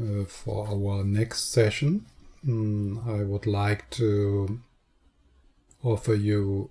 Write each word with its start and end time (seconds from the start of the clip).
uh, 0.00 0.24
for 0.24 0.68
our 0.68 1.04
next 1.04 1.52
session, 1.52 2.06
mm, 2.46 3.06
I 3.06 3.24
would 3.24 3.46
like 3.46 3.90
to 3.90 4.60
offer 5.82 6.14
you 6.14 6.70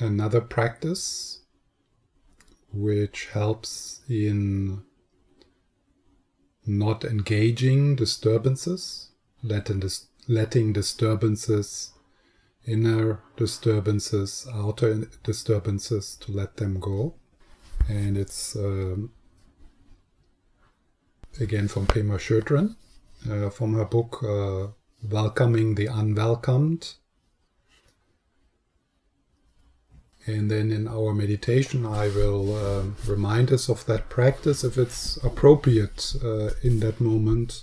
another 0.00 0.40
practice 0.40 1.40
which 2.72 3.26
helps 3.32 4.00
in 4.08 4.82
not 6.66 7.04
engaging 7.04 7.96
disturbances, 7.96 9.10
letting, 9.42 9.80
dis- 9.80 10.06
letting 10.28 10.72
disturbances, 10.72 11.92
inner 12.66 13.20
disturbances, 13.36 14.46
outer 14.52 15.06
disturbances, 15.22 16.16
to 16.20 16.32
let 16.32 16.56
them 16.56 16.78
go. 16.78 17.14
And 17.88 18.18
it's 18.18 18.54
um, 18.54 19.12
again 21.40 21.68
from 21.68 21.86
Pema 21.86 22.18
Chodron, 22.18 22.76
uh, 23.30 23.50
from 23.50 23.74
her 23.74 23.84
book 23.84 24.22
uh, 24.22 24.68
Welcoming 25.08 25.74
the 25.74 25.86
Unwelcomed. 25.86 26.94
And 30.26 30.50
then 30.50 30.70
in 30.70 30.86
our 30.86 31.14
meditation, 31.14 31.86
I 31.86 32.08
will 32.08 32.54
uh, 32.54 32.82
remind 33.06 33.50
us 33.50 33.70
of 33.70 33.86
that 33.86 34.10
practice 34.10 34.62
if 34.62 34.76
it's 34.76 35.16
appropriate 35.24 36.14
uh, 36.22 36.50
in 36.62 36.80
that 36.80 37.00
moment. 37.00 37.62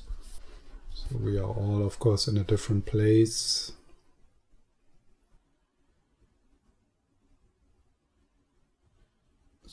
So 0.93 1.17
we 1.17 1.37
are 1.37 1.43
all, 1.43 1.85
of 1.85 1.99
course, 1.99 2.27
in 2.27 2.37
a 2.37 2.43
different 2.43 2.87
place. 2.87 3.73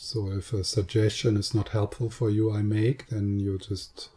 So 0.05 0.33
if 0.33 0.53
a 0.53 0.65
suggestion 0.65 1.37
is 1.37 1.55
not 1.55 1.69
helpful 1.69 2.11
for 2.11 2.29
you, 2.29 2.53
I 2.53 2.61
make, 2.61 3.07
then 3.07 3.39
you 3.39 3.57
just 3.57 4.09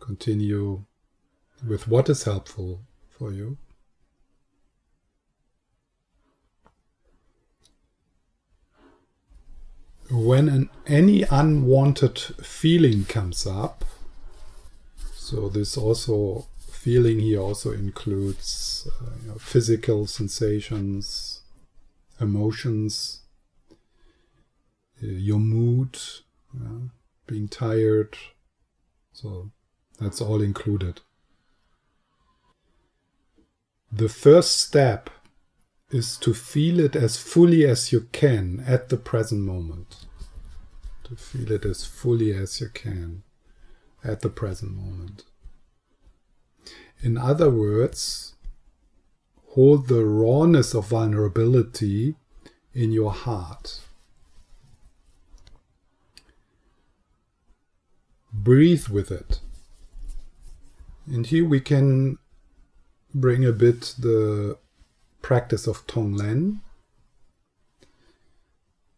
continue 0.00 0.84
with 1.66 1.88
what 1.88 2.10
is 2.10 2.24
helpful 2.24 2.82
for 3.08 3.32
you. 3.32 3.56
When 10.10 10.50
an, 10.50 10.68
any 10.86 11.22
unwanted 11.22 12.18
feeling 12.18 13.06
comes 13.06 13.46
up, 13.46 13.86
so 15.14 15.48
this 15.48 15.78
also 15.78 16.48
feeling 16.70 17.20
here 17.20 17.40
also 17.40 17.72
includes 17.72 18.86
uh, 19.00 19.06
you 19.22 19.28
know, 19.28 19.38
physical 19.38 20.06
sensations, 20.06 21.40
emotions, 22.20 23.21
your 25.02 25.38
mood, 25.38 25.98
uh, 26.54 26.88
being 27.26 27.48
tired. 27.48 28.16
So 29.12 29.50
that's 29.98 30.20
all 30.20 30.40
included. 30.40 31.00
The 33.90 34.08
first 34.08 34.60
step 34.60 35.10
is 35.90 36.16
to 36.18 36.32
feel 36.32 36.80
it 36.80 36.96
as 36.96 37.18
fully 37.18 37.66
as 37.66 37.92
you 37.92 38.08
can 38.12 38.64
at 38.66 38.88
the 38.88 38.96
present 38.96 39.42
moment. 39.42 40.06
To 41.04 41.16
feel 41.16 41.52
it 41.52 41.66
as 41.66 41.84
fully 41.84 42.32
as 42.32 42.60
you 42.60 42.68
can 42.68 43.22
at 44.02 44.20
the 44.20 44.30
present 44.30 44.74
moment. 44.74 45.24
In 47.02 47.18
other 47.18 47.50
words, 47.50 48.34
hold 49.50 49.88
the 49.88 50.04
rawness 50.04 50.72
of 50.74 50.88
vulnerability 50.88 52.14
in 52.72 52.92
your 52.92 53.12
heart. 53.12 53.80
Breathe 58.32 58.88
with 58.88 59.10
it. 59.10 59.40
And 61.06 61.26
here 61.26 61.44
we 61.44 61.60
can 61.60 62.18
bring 63.14 63.44
a 63.44 63.52
bit 63.52 63.94
the 63.98 64.58
practice 65.20 65.66
of 65.66 65.86
Tonglen. 65.86 66.60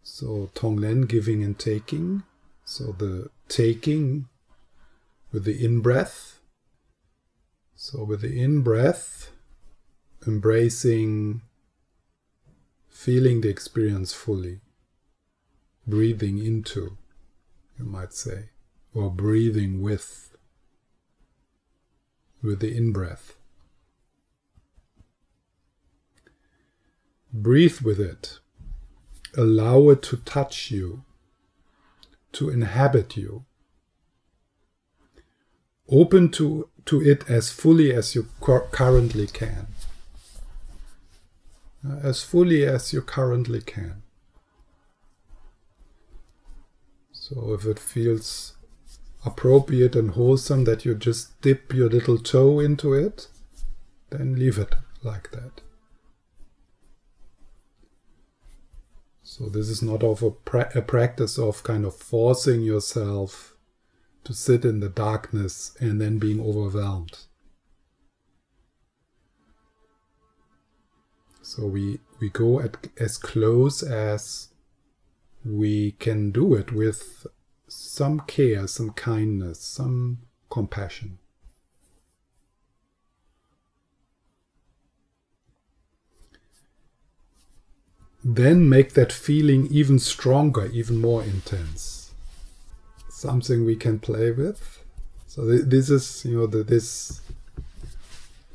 So 0.03 0.51
Tonglen, 0.55 1.09
giving 1.09 1.43
and 1.43 1.59
taking. 1.59 2.23
So 2.65 2.93
the 2.93 3.31
taking 3.49 4.29
with 5.33 5.45
the 5.45 5.65
in 5.65 5.81
breath. 5.81 6.41
So 7.75 8.05
with 8.05 8.23
the 8.23 8.41
in 8.41 8.63
breath, 8.63 9.31
embracing, 10.27 11.43
feeling 12.89 13.41
the 13.41 13.49
experience 13.49 14.15
fully, 14.15 14.61
breathing 15.87 16.39
into, 16.39 16.97
you 17.79 17.85
might 17.85 18.15
say, 18.15 18.51
or 18.95 19.11
breathing 19.11 19.83
with, 19.83 20.37
with 22.43 22.61
the 22.61 22.75
in 22.77 22.93
breath. 22.93 23.37
Breathe 27.33 27.81
with 27.81 27.99
it. 27.99 28.39
Allow 29.37 29.89
it 29.89 30.03
to 30.03 30.19
touch 30.19 30.71
you, 30.71 31.03
to 32.33 32.49
inhabit 32.49 33.17
you. 33.17 33.45
Open 35.91 36.31
to, 36.31 36.69
to 36.87 37.03
it 37.03 37.29
as 37.29 37.51
fully 37.51 37.93
as 37.93 38.15
you 38.15 38.29
currently 38.41 39.27
can. 39.27 39.67
Uh, 41.87 41.97
as 42.03 42.23
fully 42.23 42.65
as 42.65 42.93
you 42.93 43.03
currently 43.03 43.61
can. 43.61 44.03
So 47.13 47.53
if 47.53 47.67
it 47.67 47.79
feels 47.79 48.54
appropriate 49.25 49.97
and 49.97 50.13
wholesome 50.13 50.65
that 50.65 50.85
you 50.85 50.95
just 50.95 51.41
dip 51.41 51.73
your 51.73 51.89
little 51.89 52.19
toe 52.19 52.61
into 52.61 52.93
it, 52.93 53.29
then 54.11 54.37
leave 54.37 54.59
it 54.59 54.75
like 55.03 55.31
that. 55.31 55.63
So 59.23 59.49
this 59.49 59.69
is 59.69 59.83
not 59.83 60.03
of 60.03 60.23
a, 60.23 60.31
pra- 60.31 60.71
a 60.75 60.83
practice 60.83 61.39
of 61.39 61.63
kind 61.63 61.85
of 61.85 61.97
forcing 61.97 62.61
yourself 62.61 63.57
to 64.25 64.33
sit 64.33 64.65
in 64.65 64.81
the 64.81 64.89
darkness 64.89 65.77
and 65.81 66.01
then 66.01 66.19
being 66.19 66.41
overwhelmed. 66.41 67.19
So 71.43 71.67
we 71.67 72.01
we 72.21 72.31
go 72.31 72.61
at 72.61 72.87
as 72.99 73.19
close 73.19 73.83
as 73.83 74.49
we 75.45 75.93
can 75.93 76.31
do 76.31 76.55
it 76.55 76.73
with 76.73 77.27
some 77.95 78.21
care, 78.21 78.67
some 78.67 78.91
kindness, 78.91 79.61
some 79.61 80.19
compassion. 80.51 81.19
then 88.25 88.69
make 88.71 88.95
that 88.95 89.13
feeling 89.13 89.67
even 89.71 89.99
stronger, 89.99 90.67
even 90.67 90.97
more 90.97 91.23
intense. 91.23 92.15
Something 93.11 93.65
we 93.65 93.77
can 93.77 93.99
play 93.99 94.31
with. 94.31 94.83
So 95.27 95.47
th- 95.47 95.67
this 95.67 95.91
is, 95.91 96.25
you 96.25 96.39
know, 96.39 96.47
the, 96.47 96.65
this 96.65 97.21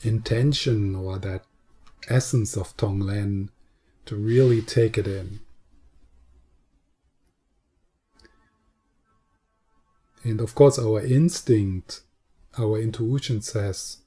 intention 0.01 0.95
or 0.95 1.19
that 1.19 1.43
essence 2.07 2.57
of 2.57 2.75
Tonglen 2.77 3.49
to 4.07 4.15
really 4.15 4.61
take 4.63 4.97
it 4.97 5.07
in. 5.07 5.39
And 10.23 10.41
of 10.41 10.53
course, 10.53 10.77
our 10.77 11.01
instinct, 11.01 12.01
our 12.57 12.79
intuition 12.79 13.41
says, 13.41 13.97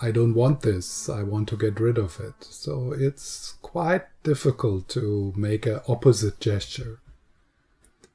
I 0.00 0.10
don't 0.10 0.34
want 0.34 0.62
this, 0.62 1.08
I 1.08 1.22
want 1.22 1.48
to 1.50 1.56
get 1.56 1.78
rid 1.80 1.98
of 1.98 2.18
it. 2.20 2.34
So 2.40 2.92
it's 2.92 3.54
quite 3.62 4.02
difficult 4.22 4.88
to 4.90 5.32
make 5.36 5.66
an 5.66 5.80
opposite 5.88 6.40
gesture. 6.40 7.00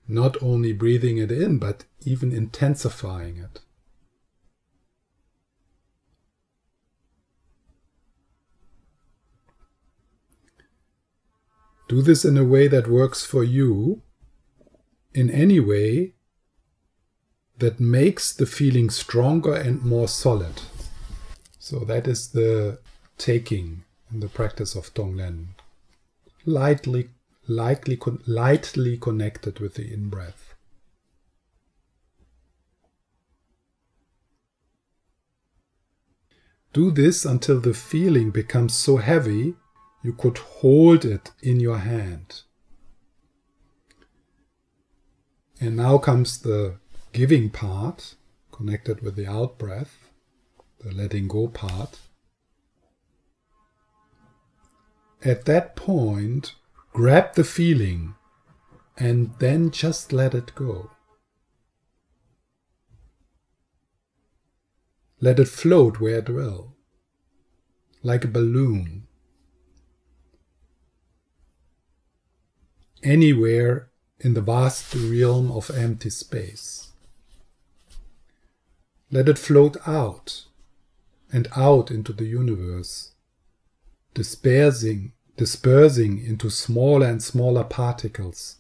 Not 0.08 0.42
only 0.42 0.74
breathing 0.74 1.18
it 1.18 1.32
in, 1.32 1.58
but 1.58 1.86
even 2.06 2.32
intensifying 2.32 3.38
it. 3.38 3.62
Do 11.88 12.02
this 12.02 12.24
in 12.24 12.38
a 12.38 12.46
way 12.46 12.68
that 12.68 12.88
works 12.88 13.26
for 13.26 13.44
you, 13.44 14.02
in 15.14 15.30
any 15.30 15.60
way 15.60 16.14
that 17.58 17.80
makes 17.80 18.34
the 18.34 18.46
feeling 18.46 18.90
stronger 18.90 19.54
and 19.54 19.84
more 19.84 20.08
solid. 20.08 20.62
So 21.58 21.80
that 21.80 22.08
is 22.08 22.30
the 22.30 22.80
taking 23.18 23.84
in 24.12 24.22
the 24.22 24.30
practice 24.30 24.76
of 24.76 24.94
Tonglen. 24.94 25.50
Lightly, 26.46 27.10
lightly, 27.48 28.00
lightly 28.26 28.98
connected 28.98 29.60
with 29.60 29.76
the 29.76 29.94
in 29.94 30.10
breath. 30.10 30.56
Do 36.72 36.92
this 36.92 37.26
until 37.26 37.60
the 37.60 37.74
feeling 37.74 38.30
becomes 38.30 38.76
so 38.76 38.98
heavy 38.98 39.56
you 40.04 40.14
could 40.14 40.38
hold 40.38 41.04
it 41.04 41.32
in 41.42 41.60
your 41.60 41.80
hand. 41.80 42.44
And 45.60 45.76
now 45.76 45.98
comes 45.98 46.40
the 46.40 46.76
giving 47.12 47.50
part, 47.50 48.16
connected 48.52 49.02
with 49.02 49.16
the 49.16 49.28
out 49.28 49.58
breath, 49.58 50.10
the 50.80 50.92
letting 50.92 51.28
go 51.28 51.48
part. 51.48 52.00
At 55.24 55.44
that 55.46 55.76
point, 55.76 56.56
grab 56.94 57.36
the 57.36 57.44
feeling 57.44 58.16
and 58.98 59.34
then 59.40 59.72
just 59.72 60.14
let 60.14 60.34
it 60.34 60.56
go. 60.56 60.92
Let 65.20 65.40
it 65.40 65.50
float 65.50 66.00
where 66.00 66.20
it 66.20 66.30
will, 66.30 66.76
like 68.02 68.24
a 68.24 68.30
balloon. 68.30 69.08
Anywhere 73.04 73.89
in 74.20 74.34
the 74.34 74.42
vast 74.42 74.94
realm 74.94 75.52
of 75.52 75.70
empty 75.72 76.10
space. 76.10 76.90
Let 79.12 79.30
it 79.30 79.38
float 79.38 79.78
out 79.88 80.46
and 81.32 81.48
out 81.56 81.90
into 81.90 82.14
the 82.14 82.26
universe, 82.26 83.12
dispersing, 84.14 85.14
dispersing 85.38 86.24
into 86.24 86.50
smaller 86.50 87.08
and 87.08 87.24
smaller 87.24 87.64
particles, 87.64 88.58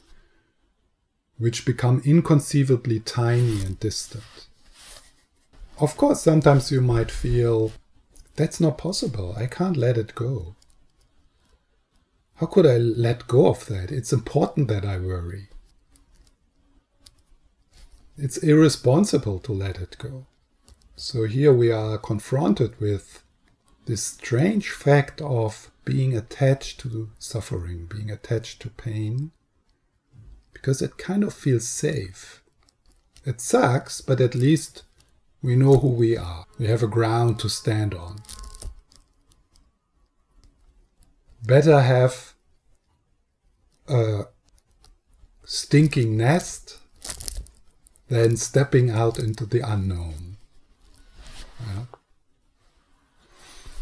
which 1.38 1.66
become 1.66 2.02
inconceivably 2.06 3.00
tiny 3.00 3.62
and 3.64 3.80
distant. 3.80 4.48
Of 5.80 5.96
course, 5.98 6.22
sometimes 6.22 6.72
you 6.72 6.82
might 6.82 7.12
feel, 7.12 7.72
that's 8.36 8.60
not 8.60 8.78
possible, 8.78 9.34
I 9.38 9.46
can't 9.46 9.78
let 9.78 9.98
it 9.98 10.16
go. 10.16 10.56
How 12.40 12.46
could 12.46 12.66
I 12.66 12.78
let 12.78 13.28
go 13.28 13.48
of 13.48 13.66
that? 13.66 13.92
It's 13.92 14.14
important 14.14 14.70
that 14.70 14.86
I 14.86 14.98
worry. 14.98 15.50
It's 18.18 18.38
irresponsible 18.38 19.40
to 19.40 19.52
let 19.52 19.78
it 19.78 19.98
go. 19.98 20.26
So 20.96 21.26
here 21.26 21.52
we 21.52 21.70
are 21.70 21.98
confronted 21.98 22.80
with 22.80 23.24
this 23.88 24.04
strange 24.04 24.70
fact 24.70 25.20
of 25.20 25.70
being 25.84 26.16
attached 26.16 26.80
to 26.80 27.10
suffering, 27.20 27.88
being 27.88 28.10
attached 28.10 28.62
to 28.62 28.70
pain, 28.70 29.32
because 30.54 30.82
it 30.82 30.98
kind 30.98 31.26
of 31.26 31.34
feels 31.34 31.68
safe. 31.68 32.42
It 33.26 33.42
sucks, 33.42 34.00
but 34.00 34.22
at 34.22 34.34
least 34.34 34.84
we 35.42 35.58
know 35.58 35.76
who 35.76 35.90
we 35.90 36.16
are. 36.16 36.46
We 36.58 36.68
have 36.68 36.84
a 36.84 36.88
ground 36.88 37.40
to 37.40 37.50
stand 37.50 37.94
on. 37.94 38.20
Better 41.44 41.82
have 41.82 42.34
a 43.88 44.26
stinking 45.46 46.18
nest 46.18 46.78
than 48.08 48.38
stepping 48.38 48.90
out 48.90 49.20
into 49.20 49.46
the 49.46 49.62
unknown. 49.62 50.38
Yeah. 51.66 51.86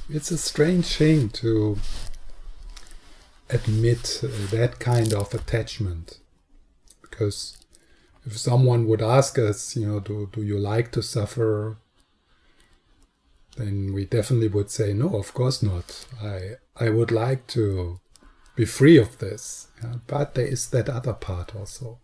It's 0.10 0.32
a 0.32 0.38
strange 0.38 0.96
thing 0.96 1.30
to 1.30 1.78
admit 3.50 4.22
uh, 4.24 4.28
that 4.52 4.80
kind 4.80 5.14
of 5.14 5.34
attachment 5.34 6.20
because 7.02 7.58
if 8.26 8.38
someone 8.38 8.88
would 8.88 9.02
ask 9.02 9.40
us, 9.40 9.76
you 9.76 9.88
know, 9.88 10.00
do, 10.00 10.30
do 10.32 10.44
you 10.44 10.58
like 10.58 10.92
to 10.92 11.02
suffer? 11.02 11.78
Then 13.56 13.94
we 13.94 14.06
definitely 14.06 14.50
would 14.50 14.70
say, 14.70 14.94
no, 14.94 15.16
of 15.16 15.34
course 15.34 15.64
not. 15.64 16.06
I, 16.22 16.56
I 16.80 16.90
would 16.90 17.12
like 17.12 17.48
to 17.48 18.00
be 18.56 18.66
free 18.66 18.98
of 18.98 19.20
this. 19.20 19.68
Yeah? 19.84 19.96
But 20.08 20.36
there 20.36 20.46
is 20.46 20.70
that 20.70 20.90
other 20.90 21.14
part 21.14 21.56
also. 21.56 22.00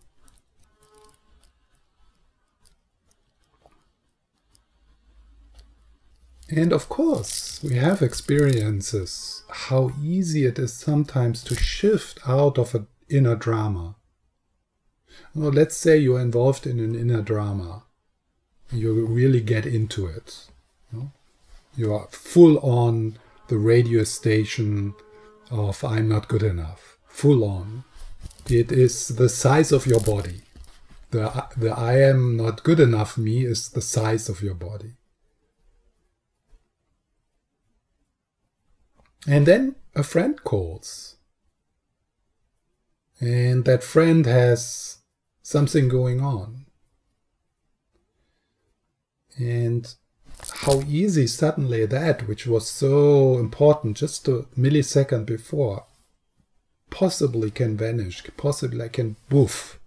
And 6.49 6.71
of 6.71 6.89
course, 6.89 7.63
we 7.63 7.75
have 7.75 8.01
experiences 8.01 9.43
how 9.49 9.91
easy 10.01 10.45
it 10.45 10.59
is 10.59 10.73
sometimes 10.73 11.43
to 11.45 11.55
shift 11.55 12.19
out 12.27 12.57
of 12.57 12.75
an 12.75 12.87
inner 13.09 13.35
drama 13.35 13.95
well, 15.35 15.51
let's 15.51 15.75
say 15.75 15.97
you're 15.97 16.19
involved 16.19 16.67
in 16.67 16.79
an 16.79 16.95
inner 16.95 17.21
drama. 17.21 17.83
You 18.71 19.05
really 19.05 19.41
get 19.41 19.65
into 19.65 20.05
it. 20.05 20.45
You, 20.91 21.11
you 21.75 21.93
are 21.93 22.07
full 22.11 22.59
on 22.59 23.17
the 23.47 23.57
radio 23.57 24.03
station 24.03 24.93
of 25.51 25.83
I'm 25.83 26.09
not 26.09 26.27
good 26.27 26.43
enough. 26.43 26.97
Full 27.07 27.43
on. 27.43 27.83
It 28.49 28.71
is 28.71 29.09
the 29.09 29.29
size 29.29 29.71
of 29.71 29.85
your 29.85 30.01
body. 30.01 30.41
The, 31.11 31.47
the 31.55 31.69
I 31.69 31.99
am 31.99 32.37
not 32.37 32.63
good 32.63 32.79
enough 32.79 33.17
me 33.17 33.45
is 33.45 33.69
the 33.69 33.81
size 33.81 34.29
of 34.29 34.41
your 34.41 34.55
body. 34.55 34.93
And 39.27 39.45
then 39.45 39.75
a 39.95 40.03
friend 40.03 40.43
calls. 40.43 41.17
And 43.19 43.63
that 43.65 43.83
friend 43.83 44.25
has 44.25 44.97
something 45.41 45.87
going 45.87 46.19
on. 46.19 46.65
And 49.37 49.93
how 50.49 50.81
easy 50.81 51.27
suddenly 51.27 51.85
that, 51.85 52.27
which 52.27 52.47
was 52.47 52.69
so 52.69 53.37
important 53.37 53.97
just 53.97 54.27
a 54.27 54.45
millisecond 54.57 55.25
before, 55.25 55.85
possibly 56.89 57.51
can 57.51 57.75
vanish, 57.75 58.23
possibly 58.37 58.87
can 58.89 59.15
woof. 59.29 59.79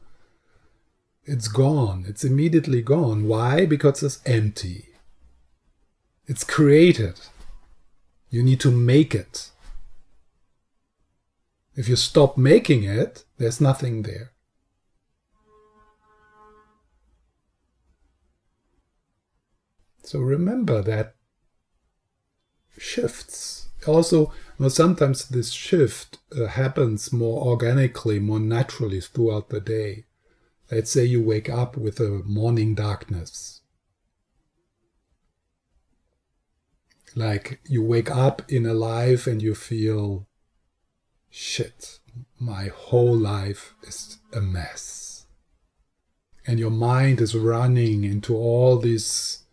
It's 1.25 1.49
gone. 1.49 2.05
It's 2.07 2.25
immediately 2.25 2.83
gone. 2.83 3.27
Why? 3.27 3.67
Because 3.67 4.03
it's 4.03 4.21
empty. 4.25 4.87
It's 6.27 6.45
created. 6.45 7.21
You 8.31 8.43
need 8.43 8.61
to 8.61 8.71
make 8.71 9.15
it. 9.15 9.51
If 11.75 11.89
you 11.89 11.97
stop 11.97 12.39
making 12.39 12.85
it, 12.85 13.25
there's 13.39 13.61
nothing 13.61 14.03
there. 14.03 14.33
So 20.07 20.21
remember 20.21 20.83
that 20.83 21.17
shifts. 22.79 23.69
Also, 23.89 24.33
well, 24.57 24.71
sometimes 24.71 25.29
this 25.29 25.51
shift 25.51 26.19
uh, 26.37 26.47
happens 26.47 27.13
more 27.13 27.45
organically, 27.45 28.21
more 28.21 28.39
naturally 28.39 29.01
throughout 29.01 29.49
the 29.49 29.61
day. 29.61 30.05
Let's 30.71 30.93
say 30.93 31.05
you 31.05 31.21
wake 31.21 31.51
up 31.51 31.77
with 31.77 31.99
a 31.99 32.23
morning 32.25 32.77
darkness. 32.77 33.63
Like 37.17 37.61
you 37.69 37.83
wake 37.83 38.11
up 38.11 38.43
in 38.49 38.65
a 38.65 38.75
life 38.75 39.27
and 39.27 39.43
you 39.43 39.57
feel, 39.57 40.29
shit, 41.31 41.99
my 42.39 42.69
whole 42.69 43.17
life 43.17 43.75
is 43.83 44.19
a 44.33 44.41
mess. 44.41 45.27
And 46.47 46.61
your 46.61 46.71
mind 46.71 47.21
is 47.21 47.35
running 47.35 48.05
into 48.05 48.37
all 48.37 48.79
these 48.79 49.46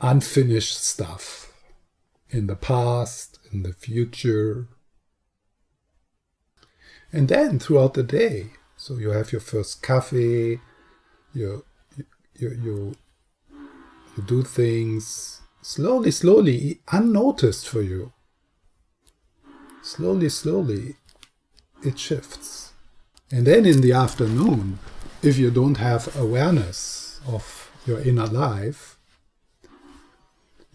unfinished 0.00 0.82
stuff 0.82 1.52
in 2.30 2.46
the 2.46 2.56
past, 2.56 3.38
in 3.52 3.62
the 3.62 3.72
future. 3.72 4.68
And 7.12 7.28
then 7.28 7.58
throughout 7.58 7.94
the 7.94 8.02
day, 8.02 8.50
so 8.76 8.96
you 8.96 9.10
have 9.10 9.32
your 9.32 9.40
first 9.40 9.82
coffee, 9.82 10.60
you 11.32 11.64
you 12.36 12.50
you 12.50 12.96
you 14.16 14.22
do 14.26 14.42
things 14.42 15.40
slowly, 15.62 16.10
slowly, 16.10 16.80
unnoticed 16.92 17.68
for 17.68 17.82
you. 17.82 18.12
Slowly, 19.82 20.28
slowly, 20.28 20.96
it 21.82 21.98
shifts. 21.98 22.72
And 23.30 23.46
then 23.46 23.64
in 23.64 23.80
the 23.80 23.92
afternoon, 23.92 24.78
if 25.22 25.38
you 25.38 25.50
don't 25.50 25.76
have 25.76 26.14
awareness 26.16 27.20
of 27.26 27.70
your 27.86 28.00
inner 28.00 28.26
life, 28.26 28.97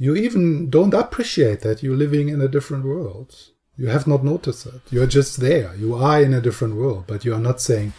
you 0.03 0.17
even 0.17 0.69
don't 0.69 0.93
appreciate 0.93 1.61
that 1.61 1.81
you're 1.81 1.95
living 1.95 2.27
in 2.27 2.41
a 2.41 2.49
different 2.49 2.83
world. 2.83 3.33
You 3.77 3.87
have 3.87 4.05
not 4.05 4.21
noticed 4.21 4.65
it. 4.65 4.81
You're 4.91 5.07
just 5.07 5.39
there. 5.39 5.73
You 5.75 5.95
are 5.95 6.21
in 6.21 6.33
a 6.33 6.41
different 6.41 6.75
world, 6.75 7.05
but 7.07 7.23
you 7.23 7.33
are 7.33 7.39
not 7.39 7.61
saying, 7.61 7.93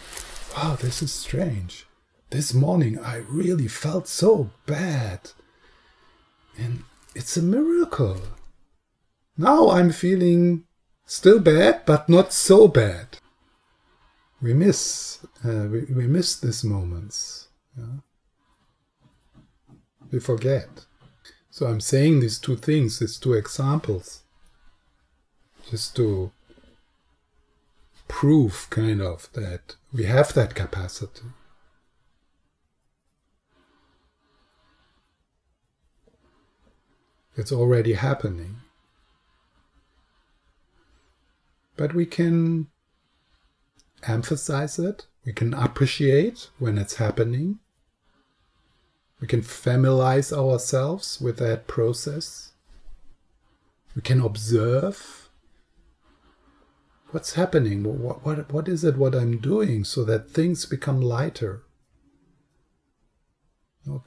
wow, 0.55 0.77
this 0.79 1.01
is 1.01 1.11
strange. 1.11 1.87
This 2.29 2.53
morning 2.53 2.99
I 2.99 3.23
really 3.27 3.67
felt 3.67 4.07
so 4.07 4.51
bad. 4.67 5.31
And 6.59 6.83
it's 7.15 7.37
a 7.37 7.41
miracle. 7.41 8.21
Now 9.35 9.71
I'm 9.71 9.91
feeling 9.91 10.65
still 11.07 11.39
bad, 11.39 11.87
but 11.87 12.07
not 12.07 12.31
so 12.31 12.67
bad. 12.67 13.17
We 14.43 14.53
miss, 14.53 15.25
uh, 15.43 15.65
we, 15.71 15.85
we 15.85 16.05
miss 16.05 16.39
these 16.39 16.63
moments. 16.63 17.47
Yeah? 17.75 17.97
We 20.11 20.19
forget. 20.19 20.84
So 21.55 21.67
I'm 21.67 21.79
saying 21.79 22.19
these 22.19 22.37
two 22.37 22.57
things, 22.57 22.99
these 22.99 23.17
two 23.17 23.31
examples, 23.31 24.23
just 25.69 25.95
to 25.95 26.31
prove 28.09 28.67
kind 28.69 29.01
of 29.01 29.29
that 29.31 29.77
We 29.93 30.03
have 30.03 30.33
that 30.33 30.53
capacity. 30.53 31.27
It's 37.37 37.53
already 37.53 37.93
happening. 37.93 38.57
But 41.77 41.95
we 41.95 42.05
can 42.05 42.67
emphasize 44.03 44.77
it, 44.77 45.05
we 45.25 45.31
can 45.31 45.53
appreciate 45.53 46.49
when 46.59 46.77
it's 46.77 46.95
happening, 46.95 47.59
we 49.19 49.27
can 49.27 49.41
familiarize 49.41 50.33
ourselves 50.33 51.19
with 51.21 51.37
that 51.37 51.67
process, 51.67 52.51
we 53.95 54.01
can 54.01 54.21
observe 54.21 55.29
what's 57.11 57.35
happening, 57.35 57.83
what, 57.83 58.25
what, 58.25 58.51
what 58.51 58.67
is 58.67 58.83
it 58.83 58.97
what 58.97 59.15
I'm 59.15 59.37
doing 59.37 59.83
so 59.85 60.03
that 60.03 60.29
things 60.29 60.65
become 60.65 61.01
lighter. 61.01 61.63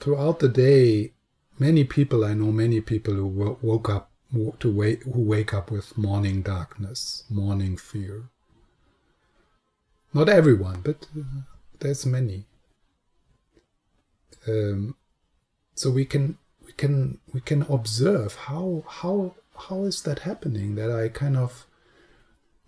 Throughout 0.00 0.40
the 0.40 0.48
day, 0.48 1.12
many 1.58 1.84
people 1.84 2.24
I 2.24 2.34
know, 2.34 2.52
many 2.52 2.80
people 2.80 3.14
who 3.14 3.56
woke 3.62 3.88
up 3.88 4.10
to 4.60 4.70
wake 4.70 5.04
who 5.04 5.22
wake 5.22 5.54
up 5.54 5.70
with 5.70 5.96
morning 5.96 6.42
darkness, 6.42 7.24
morning 7.30 7.76
fear. 7.76 8.24
Not 10.12 10.28
everyone, 10.28 10.80
but 10.82 11.06
uh, 11.18 11.22
there's 11.78 12.04
many. 12.04 12.46
Um, 14.48 14.96
so 15.74 15.90
we 15.90 16.04
can 16.04 16.38
we 16.64 16.72
can 16.72 17.20
we 17.32 17.40
can 17.40 17.62
observe 17.62 18.34
how 18.34 18.84
how 18.86 19.34
how 19.68 19.84
is 19.84 20.02
that 20.02 20.20
happening 20.20 20.74
that 20.76 20.90
I 20.90 21.08
kind 21.08 21.36
of 21.36 21.66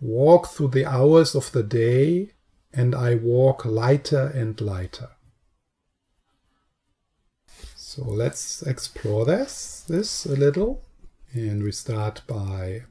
walk 0.01 0.49
through 0.49 0.69
the 0.69 0.87
hours 0.87 1.35
of 1.35 1.53
the 1.53 1.63
day 1.63 2.33
and 2.73 2.95
I 2.95 3.15
walk 3.15 3.65
lighter 3.65 4.27
and 4.35 4.61
lighter. 4.61 5.11
So 7.77 8.05
let's 8.05 8.63
explore 8.63 9.25
this, 9.25 9.85
this 9.89 10.25
a 10.25 10.37
little. 10.37 10.83
And 11.33 11.63
we 11.63 11.73
start 11.73 12.23
by 12.27 12.85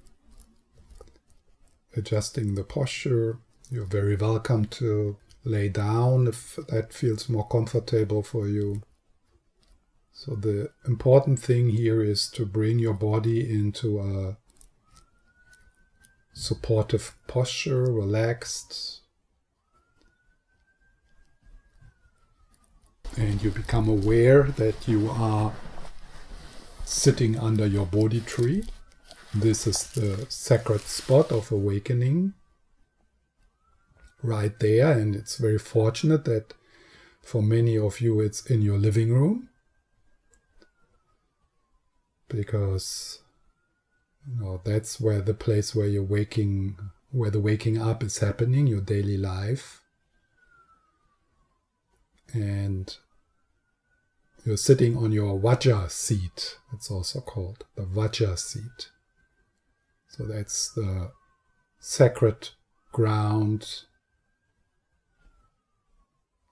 adjusting 1.95 2.55
the 2.55 2.63
posture. 2.63 3.39
You're 3.71 3.85
very 3.85 4.15
welcome 4.15 4.65
to 4.65 5.17
lay 5.43 5.69
down 5.69 6.27
if 6.27 6.57
that 6.67 6.93
feels 6.93 7.29
more 7.29 7.47
comfortable 7.47 8.23
for 8.23 8.47
you. 8.47 8.81
So 10.11 10.35
the 10.35 10.71
important 10.85 11.39
thing 11.39 11.69
here 11.69 12.03
is 12.03 12.29
to 12.31 12.45
bring 12.45 12.79
your 12.79 12.93
body 12.93 13.49
into 13.49 13.99
a 13.99 14.37
supportive 16.33 17.15
posture, 17.27 17.83
relaxed, 17.83 19.01
and 23.17 23.41
you 23.41 23.49
become 23.49 23.87
aware 23.87 24.43
that 24.43 24.87
you 24.87 25.09
are 25.09 25.53
sitting 26.85 27.37
under 27.37 27.65
your 27.65 27.85
Bodhi 27.85 28.21
tree. 28.21 28.63
This 29.33 29.67
is 29.67 29.91
the 29.91 30.25
sacred 30.29 30.81
spot 30.81 31.31
of 31.31 31.51
awakening 31.51 32.33
right 34.21 34.57
there, 34.59 34.91
and 34.91 35.15
it's 35.15 35.37
very 35.37 35.59
fortunate 35.59 36.25
that 36.25 36.53
for 37.21 37.41
many 37.41 37.77
of 37.77 38.01
you 38.01 38.19
it's 38.19 38.45
in 38.45 38.61
your 38.61 38.77
living 38.77 39.13
room. 39.13 39.49
Because 42.27 43.19
you 44.27 44.39
know 44.39 44.61
that's 44.63 44.99
where 44.99 45.21
the 45.21 45.33
place 45.33 45.73
where 45.73 45.87
you're 45.87 46.03
waking 46.03 46.77
where 47.11 47.31
the 47.31 47.39
waking 47.39 47.81
up 47.81 48.03
is 48.03 48.19
happening 48.19 48.67
your 48.67 48.81
daily 48.81 49.17
life. 49.17 49.81
And 52.31 52.95
you're 54.45 54.57
sitting 54.57 54.95
on 54.95 55.11
your 55.11 55.39
Vajra 55.39 55.89
seat, 55.89 56.57
it's 56.73 56.91
also 56.91 57.19
called 57.21 57.65
the 57.75 57.83
Vajra 57.83 58.37
seat. 58.37 58.91
So 60.09 60.25
that's 60.25 60.71
the 60.73 61.11
sacred 61.79 62.49
ground 62.91 63.83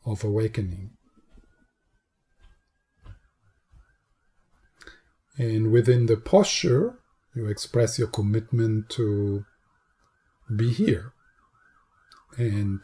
of 0.08 0.24
awakening. 0.24 0.92
And 5.38 5.72
within 5.72 6.08
the 6.08 6.18
posture, 6.18 6.98
you 7.36 7.48
express 7.48 8.00
your 8.00 8.08
commitment 8.08 8.90
to 8.92 9.46
be 10.56 10.72
here 10.72 11.14
and 12.38 12.84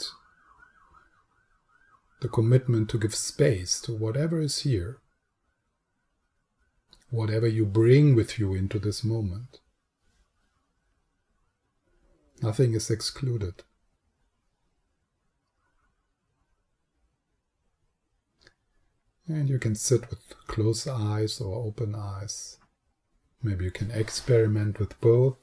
the 2.22 2.28
commitment 2.28 2.90
to 2.90 3.00
give 3.00 3.16
space 3.16 3.82
to 3.82 3.94
whatever 3.94 4.40
is 4.40 4.60
here, 4.60 5.00
whatever 7.10 7.48
you 7.48 7.66
bring 7.66 8.16
with 8.16 8.38
you 8.38 8.54
into 8.54 8.78
this 8.78 9.04
moment. 9.04 9.60
Nothing 12.42 12.74
is 12.74 12.92
excluded. 12.92 13.64
And 19.28 19.50
you 19.50 19.58
can 19.58 19.76
sit 19.76 20.10
with 20.10 20.36
closed 20.48 20.88
eyes 20.88 21.40
or 21.40 21.66
open 21.66 21.96
eyes. 21.96 22.58
Maybe 23.42 23.66
you 23.66 23.72
can 23.72 23.90
experiment 23.92 24.80
with 24.80 25.00
both. 25.00 25.38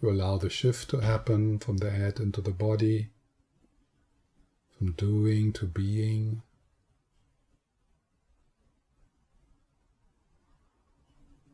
You 0.00 0.10
allow 0.10 0.36
the 0.36 0.50
shift 0.50 0.90
to 0.90 0.98
happen 0.98 1.60
from 1.60 1.76
the 1.76 1.90
head 1.90 2.18
into 2.18 2.40
the 2.40 2.50
body, 2.50 3.10
from 4.76 4.92
doing 4.92 5.52
to 5.52 5.66
being. 5.66 6.42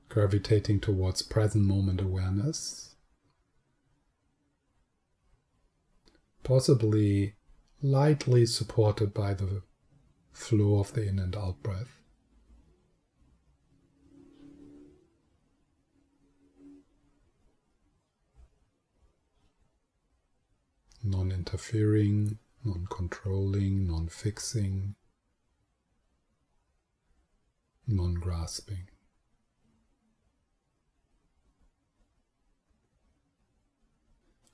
Gravitating 0.08 0.80
towards 0.80 1.20
present 1.20 1.64
moment 1.64 2.00
awareness. 2.00 2.87
Possibly 6.42 7.34
lightly 7.82 8.46
supported 8.46 9.12
by 9.12 9.34
the 9.34 9.62
flow 10.32 10.78
of 10.80 10.92
the 10.94 11.06
in 11.06 11.18
and 11.18 11.36
out 11.36 11.62
breath. 11.62 11.98
non 21.08 21.32
interfering, 21.32 22.38
non 22.64 22.86
controlling, 22.90 23.86
non 23.86 24.08
fixing, 24.08 24.94
non 27.86 28.14
grasping. 28.14 28.88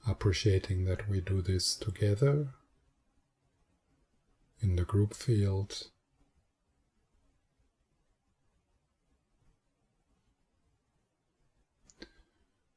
Appreciating 0.06 0.84
that 0.84 1.08
we 1.08 1.20
do 1.20 1.40
this 1.40 1.74
together 1.74 2.48
in 4.60 4.76
the 4.76 4.84
group 4.84 5.14
field. 5.14 5.88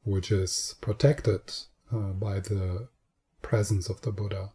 Which 0.04 0.32
is 0.32 0.76
protected 0.80 1.42
uh, 1.92 2.14
by 2.14 2.40
the 2.40 2.88
presence 3.42 3.90
of 3.90 4.02
the 4.02 4.12
Buddha. 4.12 4.52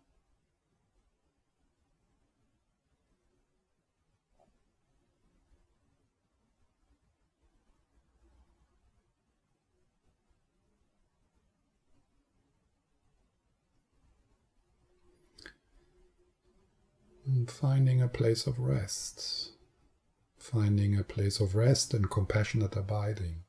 Finding 17.48 18.00
a 18.00 18.08
place 18.08 18.46
of 18.46 18.58
rest, 18.58 19.52
finding 20.38 20.98
a 20.98 21.04
place 21.04 21.40
of 21.40 21.54
rest 21.54 21.94
and 21.94 22.10
compassionate 22.10 22.76
abiding. 22.76 23.42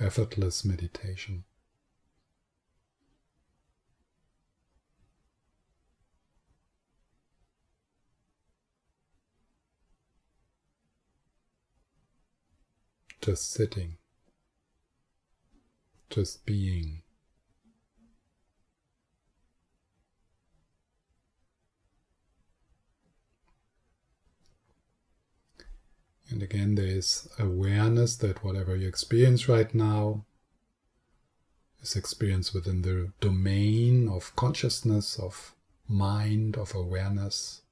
effortless 0.00 0.64
meditation. 0.64 1.44
Just 13.20 13.52
sitting, 13.52 13.98
just 16.10 16.44
being. 16.44 17.02
And 26.28 26.42
again, 26.42 26.76
there 26.76 26.86
is 26.86 27.28
awareness 27.38 28.16
that 28.16 28.44
whatever 28.44 28.76
you 28.76 28.86
experience 28.86 29.48
right 29.48 29.74
now 29.74 30.24
is 31.82 31.96
experienced 31.96 32.54
within 32.54 32.82
the 32.82 33.12
domain 33.20 34.08
of 34.08 34.34
consciousness, 34.36 35.18
of 35.18 35.54
mind, 35.88 36.56
of 36.56 36.74
awareness, 36.74 37.62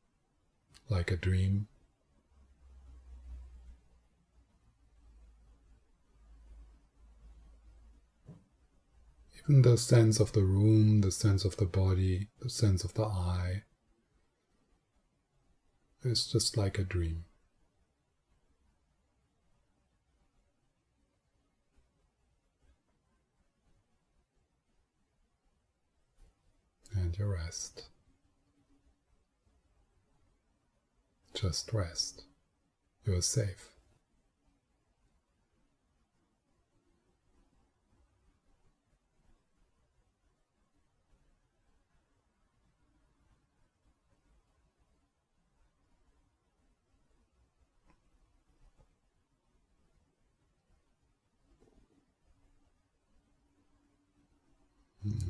like 0.89 1.13
a 1.13 1.17
dream. 1.17 1.69
The 9.49 9.79
sense 9.79 10.21
of 10.21 10.33
the 10.33 10.45
room, 10.45 11.01
the 11.01 11.11
sense 11.11 11.45
of 11.45 11.57
the 11.57 11.65
body, 11.65 12.29
the 12.41 12.51
sense 12.51 12.85
of 12.85 12.93
the 12.93 13.05
eye. 13.05 13.63
It's 16.05 16.31
just 16.31 16.59
like 16.59 16.79
a 16.79 16.85
dream. 16.85 17.25
And 26.95 27.17
you 27.19 27.27
rest. 27.27 27.87
Just 31.33 31.73
rest. 31.73 32.25
You 33.07 33.17
are 33.17 33.23
safe. 33.23 33.78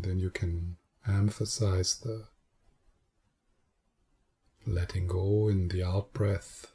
Then 0.03 0.19
you 0.19 0.31
can 0.31 0.77
emphasize 1.07 1.99
the 1.99 2.25
letting 4.67 5.07
go 5.07 5.49
in 5.49 5.69
the 5.69 5.83
out 5.83 6.13
breath. 6.13 6.73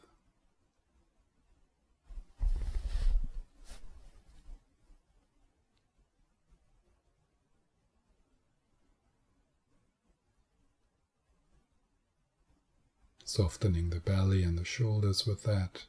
Softening 13.26 13.90
the 13.90 14.00
belly 14.00 14.44
and 14.44 14.58
the 14.58 14.66
shoulders 14.66 15.26
with 15.26 15.44
that. 15.44 15.86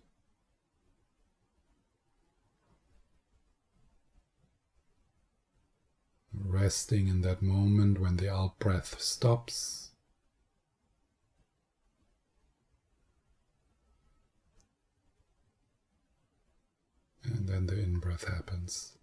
Resting 6.45 7.09
in 7.09 7.23
that 7.23 7.43
moment 7.43 8.01
when 8.01 8.17
the 8.17 8.33
out 8.33 8.59
breath 8.59 9.01
stops. 9.01 9.91
And 17.25 17.49
then 17.49 17.67
the 17.67 17.79
in 17.79 17.99
breath 17.99 18.29
happens. 18.29 18.99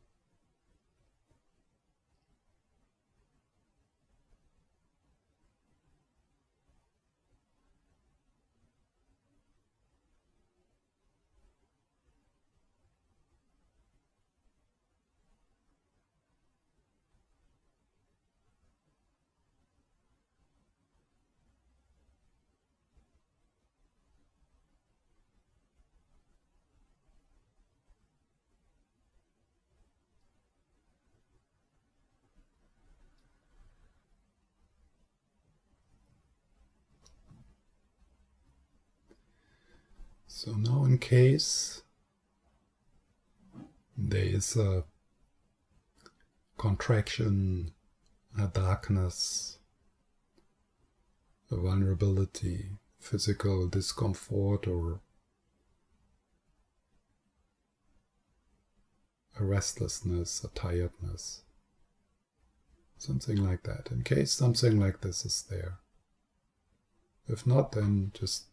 So 40.44 40.54
now 40.54 40.86
in 40.86 40.98
case 40.98 41.84
there 43.96 44.24
is 44.24 44.58
a 44.58 44.86
contraction, 46.58 47.74
a 48.36 48.48
darkness, 48.48 49.60
a 51.52 51.58
vulnerability, 51.58 52.72
physical 53.00 53.68
discomfort 53.68 54.68
or 54.68 55.02
a 59.40 59.44
restlessness, 59.44 60.44
a 60.44 60.48
tiredness, 60.48 61.44
something 62.98 63.38
like 63.38 63.62
that, 63.62 63.90
in 63.92 64.02
case 64.02 64.34
something 64.34 64.80
like 64.80 65.02
this 65.02 65.24
is 65.24 65.46
there. 65.52 65.78
If 67.28 67.46
not, 67.46 67.74
then 67.74 68.12
just 68.16 68.46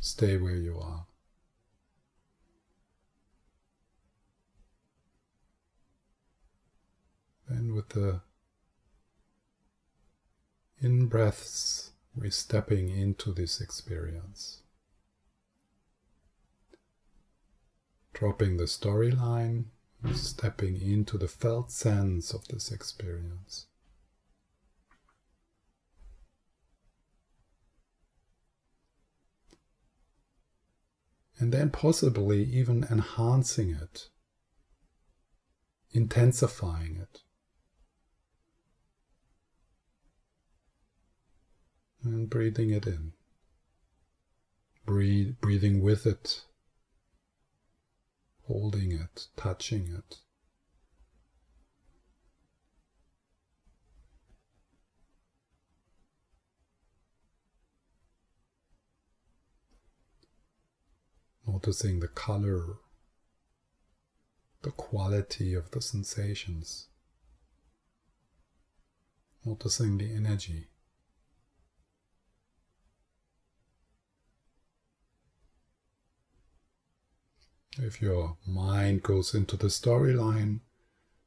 stay 0.00 0.36
where 0.36 0.56
you 0.56 0.80
are. 0.80 1.06
And 7.48 7.72
with 7.72 7.90
the 7.90 8.20
in 10.80 11.06
breaths, 11.06 11.92
we're 12.14 12.30
stepping 12.30 12.88
into 12.88 13.32
this 13.32 13.60
experience. 13.60 14.62
Dropping 18.12 18.56
the 18.58 18.64
storyline, 18.64 19.64
stepping 20.12 20.80
into 20.80 21.18
the 21.18 21.28
felt 21.28 21.70
sense 21.70 22.32
of 22.32 22.46
this 22.48 22.70
experience. 22.70 23.66
And 31.40 31.52
then 31.52 31.70
possibly 31.70 32.42
even 32.42 32.84
enhancing 32.90 33.70
it, 33.70 34.08
intensifying 35.92 36.96
it. 36.96 37.22
And 42.14 42.30
breathing 42.30 42.70
it 42.70 42.86
in. 42.86 43.12
Breathe, 44.84 45.36
breathing 45.40 45.82
with 45.82 46.06
it, 46.06 46.44
holding 48.46 48.92
it, 48.92 49.26
touching 49.36 49.88
it. 49.88 50.16
Noticing 61.46 62.00
the 62.00 62.08
color, 62.08 62.76
the 64.62 64.70
quality 64.70 65.54
of 65.54 65.70
the 65.70 65.80
sensations, 65.80 66.88
noticing 69.44 69.98
the 69.98 70.14
energy. 70.14 70.68
If 77.80 78.02
your 78.02 78.36
mind 78.44 79.04
goes 79.04 79.34
into 79.34 79.56
the 79.56 79.68
storyline, 79.68 80.60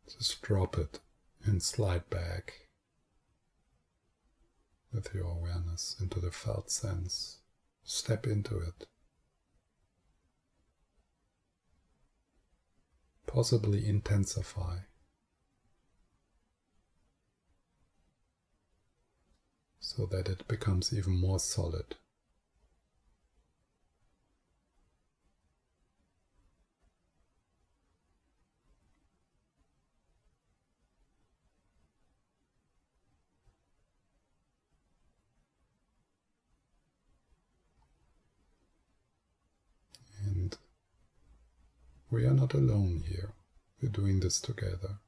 just 0.05 0.41
drop 0.41 0.77
it 0.77 0.99
and 1.45 1.63
slide 1.63 2.09
back 2.09 2.67
with 4.91 5.13
your 5.13 5.27
awareness 5.27 5.95
into 6.01 6.19
the 6.19 6.29
felt 6.29 6.69
sense. 6.69 7.37
Step 7.83 8.27
into 8.27 8.57
it. 8.57 8.85
Possibly 13.25 13.87
intensify. 13.87 14.79
So 19.79 20.05
that 20.07 20.27
it 20.27 20.45
becomes 20.49 20.93
even 20.93 21.13
more 21.13 21.39
solid. 21.39 21.95
We 42.11 42.25
are 42.25 42.33
not 42.33 42.53
alone 42.53 43.03
here. 43.07 43.33
We're 43.81 43.89
doing 43.89 44.19
this 44.19 44.41
together. 44.41 44.99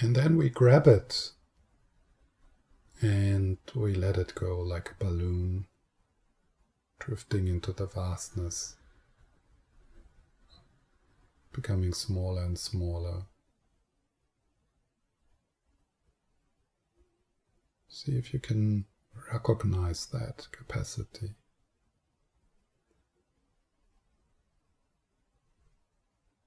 And 0.00 0.14
then 0.14 0.36
we 0.36 0.48
grab 0.48 0.86
it 0.86 1.32
and 3.00 3.58
we 3.74 3.94
let 3.94 4.16
it 4.16 4.36
go 4.36 4.60
like 4.60 4.92
a 4.92 5.04
balloon, 5.04 5.66
drifting 7.00 7.48
into 7.48 7.72
the 7.72 7.86
vastness, 7.86 8.76
becoming 11.60 11.92
smaller 11.92 12.44
and 12.44 12.56
smaller. 12.56 13.22
See 17.88 18.12
if 18.12 18.32
you 18.32 18.38
can 18.38 18.84
recognize 19.32 20.06
that 20.06 20.46
capacity. 20.52 21.30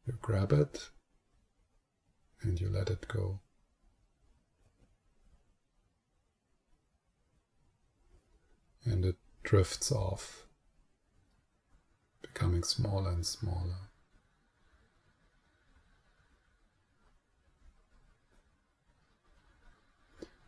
You 0.07 0.13
grab 0.21 0.53
it 0.53 0.89
and 2.41 2.61
you 2.61 2.69
let 2.69 2.89
it 2.89 3.05
go. 3.09 3.41
And 8.85 9.03
it 9.03 9.17
drifts 9.43 9.91
off, 9.91 10.45
becoming 12.21 12.63
smaller 12.63 13.09
and 13.11 13.25
smaller. 13.25 13.90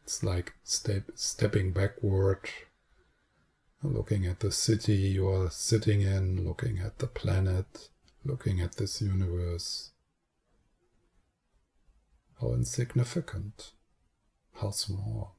It's 0.04 0.22
like 0.22 0.54
step, 0.64 1.12
stepping 1.16 1.72
backward, 1.72 2.50
looking 3.82 4.26
at 4.26 4.42
the 4.42 4.52
city 4.52 4.96
you 4.96 5.30
are 5.30 5.50
sitting 5.50 6.02
in, 6.02 6.46
looking 6.46 6.80
at 6.80 7.00
the 7.00 7.08
planet, 7.08 7.90
looking 8.26 8.60
at 8.60 8.76
this 8.76 9.02
universe. 9.02 9.92
How 12.42 12.54
insignificant, 12.54 13.72
how 14.56 14.72
small. 14.72 15.38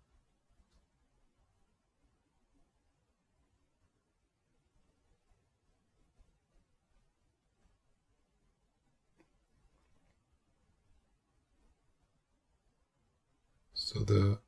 So 13.75 14.01
the 14.01 14.39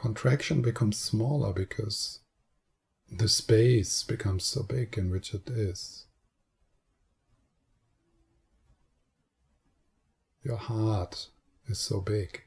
contraction 0.00 0.62
becomes 0.62 0.96
smaller 0.96 1.52
because 1.52 2.20
the 3.10 3.28
space 3.28 4.02
becomes 4.02 4.44
so 4.44 4.62
big 4.62 4.96
in 4.96 5.10
which 5.10 5.34
it 5.34 5.48
is. 5.50 6.06
Your 10.42 10.56
heart 10.56 11.28
is 11.66 11.78
so 11.78 12.00
big. 12.00 12.40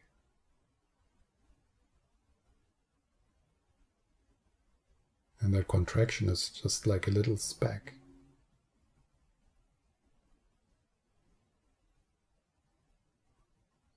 And 5.39 5.53
that 5.53 5.67
contraction 5.67 6.29
is 6.29 6.49
just 6.49 6.87
like 6.87 7.07
a 7.07 7.11
little 7.11 7.37
speck. 7.37 7.93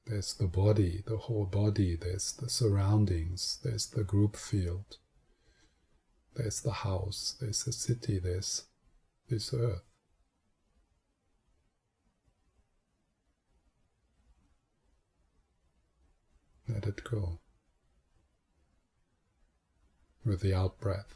There's 0.06 0.34
the 0.34 0.46
body, 0.46 1.02
the 1.04 1.16
whole 1.16 1.46
body, 1.46 1.96
there's 1.96 2.32
the 2.32 2.48
surroundings, 2.48 3.58
there's 3.64 3.86
the 3.88 4.04
group 4.04 4.36
field, 4.36 4.98
there's 6.36 6.60
the 6.60 6.70
house, 6.70 7.36
there's 7.40 7.64
the 7.64 7.72
city, 7.72 8.20
there's 8.20 8.66
this 9.28 9.52
earth. 9.52 9.82
Let 16.68 16.86
it 16.86 17.02
go 17.02 17.40
with 20.24 20.40
the 20.40 20.54
out 20.54 20.78
breath. 20.78 21.14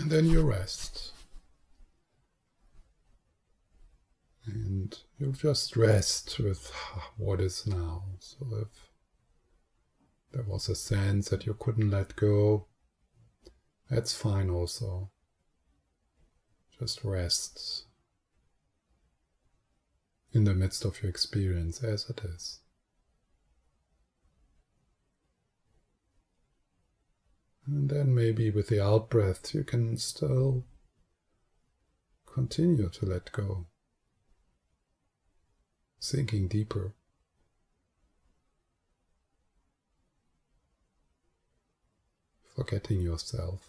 And 0.00 0.10
then 0.10 0.24
you 0.24 0.40
rest. 0.40 1.12
And 4.46 4.98
you 5.18 5.32
just 5.32 5.76
rest 5.76 6.38
with 6.38 6.72
what 7.18 7.38
is 7.38 7.66
now. 7.66 8.04
So 8.18 8.46
if 8.62 8.68
there 10.32 10.44
was 10.44 10.70
a 10.70 10.74
sense 10.74 11.28
that 11.28 11.44
you 11.44 11.52
couldn't 11.52 11.90
let 11.90 12.16
go, 12.16 12.66
that's 13.90 14.14
fine 14.14 14.48
also. 14.48 15.10
Just 16.78 17.04
rest 17.04 17.84
in 20.32 20.44
the 20.44 20.54
midst 20.54 20.86
of 20.86 21.02
your 21.02 21.10
experience 21.10 21.84
as 21.84 22.08
it 22.08 22.22
is. 22.24 22.60
And 27.70 27.88
then 27.88 28.12
maybe 28.16 28.50
with 28.50 28.66
the 28.66 28.82
out 28.84 29.08
breath, 29.08 29.54
you 29.54 29.62
can 29.62 29.96
still 29.96 30.64
continue 32.26 32.88
to 32.88 33.06
let 33.06 33.30
go, 33.30 33.66
sinking 36.00 36.48
deeper. 36.48 36.94
Forgetting 42.56 43.02
yourself. 43.02 43.60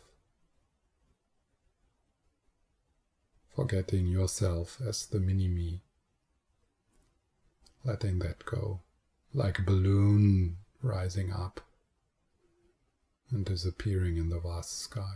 Forgetting 3.56 4.08
yourself 4.08 4.82
as 4.84 5.06
the 5.06 5.20
mini 5.20 5.48
me. 5.48 5.82
Letting 7.84 8.18
that 8.20 8.46
go, 8.46 8.80
like 9.32 9.60
a 9.60 9.62
balloon 9.62 10.58
rising 10.82 11.32
up 11.32 11.62
and 13.32 13.46
disappearing 13.46 14.18
in 14.18 14.30
the 14.30 14.40
vast 14.40 14.80
sky. 14.80 15.16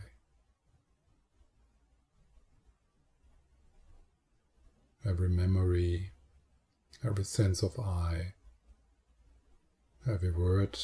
Every 5.06 5.30
memory, 5.30 6.12
every 7.06 7.26
sense 7.26 7.62
of 7.62 7.78
I, 7.80 8.34
every 10.10 10.32
word 10.32 10.80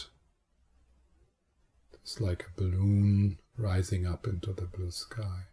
is 2.04 2.20
like 2.20 2.44
a 2.44 2.62
balloon 2.62 3.39
rising 3.58 4.06
up 4.06 4.28
into 4.28 4.54
the 4.54 4.65
blue 4.65 4.91
sky 4.91 5.46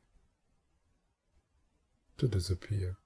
to 2.18 2.28
disappear. 2.28 2.96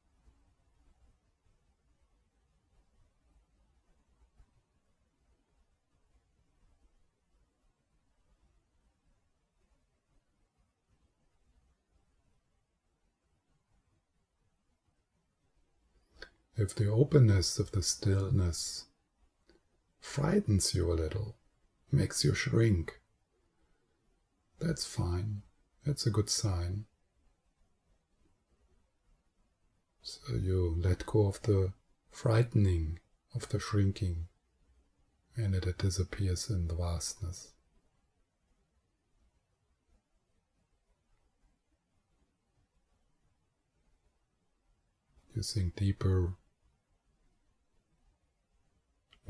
If 16.62 16.77
the 16.77 16.88
openness 16.88 17.59
of 17.59 17.72
the 17.72 17.83
stillness 17.83 18.85
frightens 20.01 20.75
you 20.75 20.92
a 20.92 20.94
little, 20.94 21.37
makes 21.90 22.25
you 22.25 22.35
shrink, 22.35 23.01
that's 24.61 24.85
fine. 24.87 25.42
That's 25.85 26.07
a 26.07 26.11
good 26.11 26.31
sign. 26.31 26.85
So 30.03 30.37
you 30.37 30.77
let 30.79 31.05
go 31.05 31.27
of 31.27 31.42
the 31.42 31.72
frightening, 32.12 33.01
of 33.35 33.48
the 33.48 33.59
shrinking, 33.59 34.29
and 35.37 35.57
it 35.57 35.79
disappears 35.79 36.48
in 36.48 36.68
the 36.68 36.75
vastness. 36.75 37.48
You 45.35 45.42
sink 45.42 45.75
deeper 45.75 46.35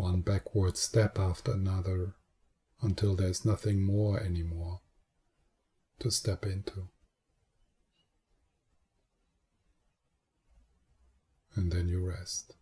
one 0.02 0.20
backward 0.20 0.76
step 0.76 1.16
after 1.16 1.52
another 1.52 2.16
until 2.80 3.14
there's 3.14 3.44
nothing 3.44 3.80
more 3.80 4.18
anymore 4.18 4.80
to 6.00 6.10
step 6.10 6.44
into. 6.44 6.88
And 11.54 11.70
then 11.70 11.86
you 11.86 12.04
rest. 12.04 12.56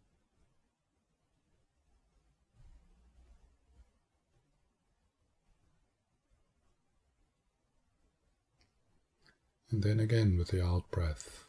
And 9.71 9.83
then 9.83 9.99
again 9.99 10.37
with 10.37 10.49
the 10.49 10.63
out 10.63 10.91
breath, 10.91 11.47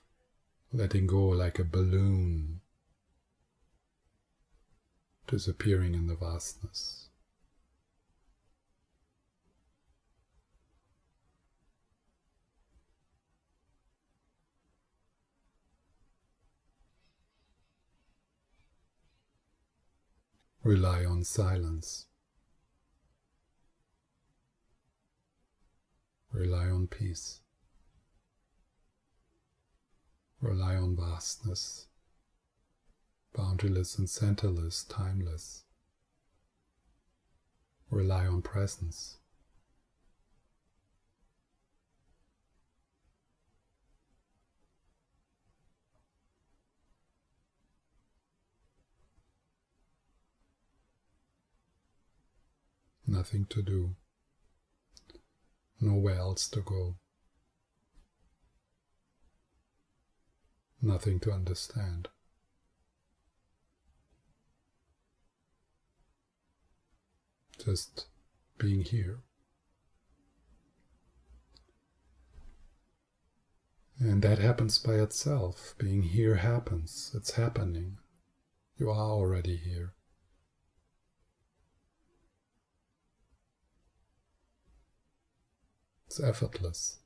letting 0.71 1.06
go 1.06 1.25
like 1.25 1.60
a 1.60 1.65
balloon, 1.65 2.61
disappearing 5.32 5.96
in 5.96 6.08
the 6.08 6.15
vastness. 6.15 7.08
Rely 20.65 21.06
on 21.06 21.24
silence. 21.24 22.08
Rely 26.34 26.70
on 26.70 26.88
peace. 26.88 27.39
Rely 30.41 30.76
on 30.76 30.98
vastness, 30.98 31.88
boundaryless 33.36 33.98
and 33.98 34.08
centerless, 34.08 34.86
timeless. 34.88 35.63
Rely 37.89 38.26
on 38.26 38.41
presence. 38.41 39.17
Nothing 53.06 53.46
to 53.50 53.62
do, 53.62 53.96
nowhere 55.82 56.15
else 56.15 56.48
to 56.50 56.62
go. 56.62 56.96
nothing 60.82 61.20
to 61.20 61.32
understand. 61.32 62.10
Just 67.63 68.08
being 68.58 68.82
here. 68.82 69.19
And 74.00 74.24
that 74.24 74.39
happens 74.39 74.80
by 74.80 74.95
itself. 74.95 75.76
Being 75.78 76.02
here 76.02 76.36
happens. 76.36 77.12
It's 77.13 77.32
happening. 77.32 77.97
You 78.78 78.89
are 78.89 78.95
already 78.95 79.58
here. 79.58 79.93
It's 86.08 86.19
effortless. 86.19 86.97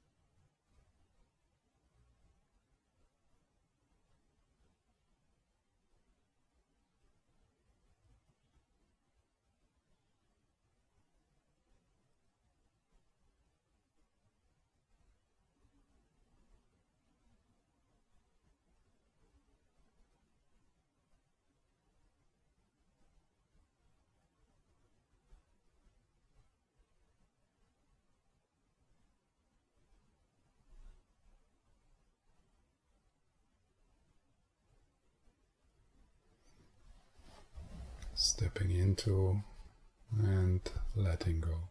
Stepping 38.16 38.72
into 38.72 39.42
and 40.18 40.62
letting 40.96 41.42
go. 41.42 41.70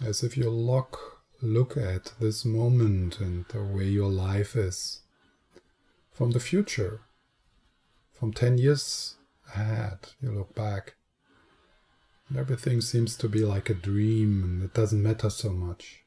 As 0.00 0.22
if 0.22 0.36
you 0.36 0.48
look, 0.48 1.22
look 1.40 1.76
at 1.76 2.12
this 2.20 2.44
moment 2.44 3.20
and 3.20 3.44
the 3.48 3.62
way 3.62 3.84
your 3.84 4.08
life 4.08 4.56
is 4.56 5.00
from 6.12 6.30
the 6.32 6.40
future, 6.40 7.02
from 8.12 8.32
10 8.32 8.58
years 8.58 9.16
ahead, 9.54 9.98
you 10.20 10.30
look 10.30 10.54
back, 10.54 10.94
and 12.28 12.38
everything 12.38 12.80
seems 12.80 13.16
to 13.16 13.28
be 13.28 13.44
like 13.44 13.70
a 13.70 13.74
dream 13.74 14.42
and 14.42 14.62
it 14.62 14.74
doesn't 14.74 15.02
matter 15.02 15.30
so 15.30 15.50
much. 15.50 16.02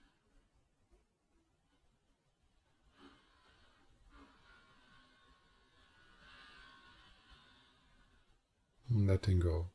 letting 8.89 9.39
go. 9.39 9.67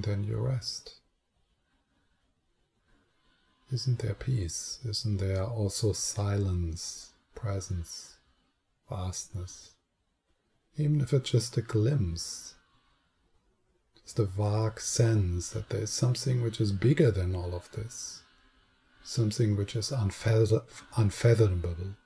And 0.00 0.04
then 0.04 0.24
you 0.24 0.38
rest. 0.38 0.94
Isn't 3.70 3.98
there 3.98 4.14
peace? 4.14 4.78
Isn't 4.88 5.18
there 5.18 5.44
also 5.44 5.92
silence, 5.92 7.12
presence, 7.34 8.16
vastness? 8.88 9.72
Even 10.78 11.02
if 11.02 11.12
it's 11.12 11.30
just 11.30 11.58
a 11.58 11.62
glimpse, 11.62 12.54
just 14.02 14.18
a 14.18 14.24
vague 14.24 14.80
sense 14.80 15.50
that 15.50 15.68
there 15.68 15.82
is 15.82 15.90
something 15.90 16.42
which 16.42 16.62
is 16.62 16.72
bigger 16.72 17.10
than 17.10 17.36
all 17.36 17.54
of 17.54 17.70
this, 17.72 18.22
something 19.02 19.54
which 19.54 19.76
is 19.76 19.92
unfathomable. 19.92 21.96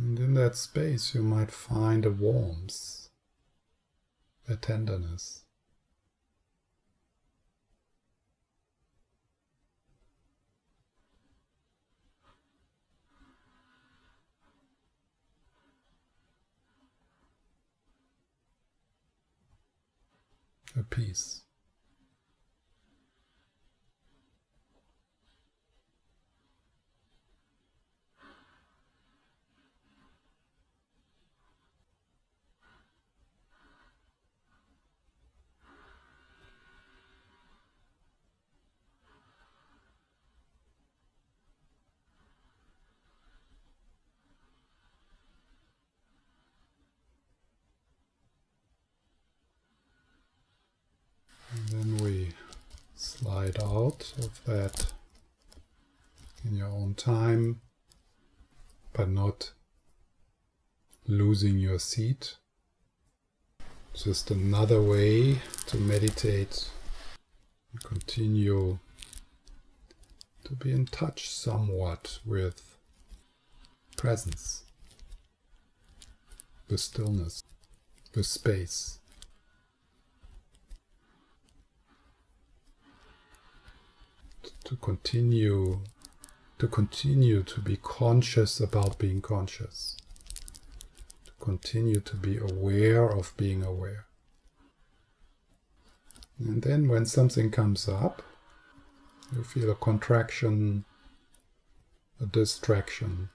And 0.00 0.18
in 0.18 0.32
that 0.50 0.56
space, 0.56 1.14
you 1.14 1.22
might 1.22 1.52
find 1.52 2.04
a 2.04 2.10
warmth, 2.10 3.08
a 4.48 4.56
tenderness. 4.56 5.44
A 20.76 20.82
peace. 20.82 21.42
It 53.44 53.62
out 53.62 54.12
of 54.18 54.44
that 54.44 54.92
in 56.44 56.56
your 56.56 56.68
own 56.68 56.94
time, 56.94 57.60
but 58.92 59.08
not 59.08 59.52
losing 61.06 61.58
your 61.58 61.78
seat. 61.78 62.36
Just 63.94 64.30
another 64.30 64.80
way 64.80 65.38
to 65.66 65.76
meditate 65.76 66.70
and 67.72 67.82
continue 67.82 68.78
to 70.44 70.52
be 70.54 70.72
in 70.72 70.86
touch 70.86 71.28
somewhat 71.28 72.20
with 72.24 72.78
presence, 73.96 74.64
with 76.68 76.80
stillness, 76.80 77.42
with 78.14 78.26
space. 78.26 78.99
To 84.64 84.76
continue 84.76 85.80
to 86.60 86.68
continue 86.68 87.42
to 87.42 87.60
be 87.60 87.76
conscious 87.76 88.60
about 88.60 88.98
being 88.98 89.22
conscious, 89.22 89.96
to 91.24 91.32
continue 91.40 92.00
to 92.00 92.16
be 92.16 92.36
aware 92.36 93.08
of 93.08 93.32
being 93.38 93.64
aware. 93.64 94.04
And 96.38 96.62
then 96.62 96.86
when 96.86 97.06
something 97.06 97.50
comes 97.50 97.88
up, 97.88 98.22
you 99.34 99.42
feel 99.42 99.70
a 99.70 99.74
contraction, 99.74 100.84
a 102.20 102.26
distraction. 102.26 103.30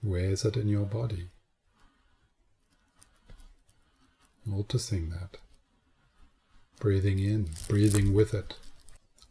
Where 0.00 0.30
is 0.30 0.44
it 0.44 0.56
in 0.56 0.68
your 0.68 0.86
body? 0.86 1.30
Noticing 4.46 5.10
that. 5.10 5.38
Breathing 6.80 7.18
in, 7.18 7.50
breathing 7.68 8.14
with 8.14 8.34
it, 8.34 8.56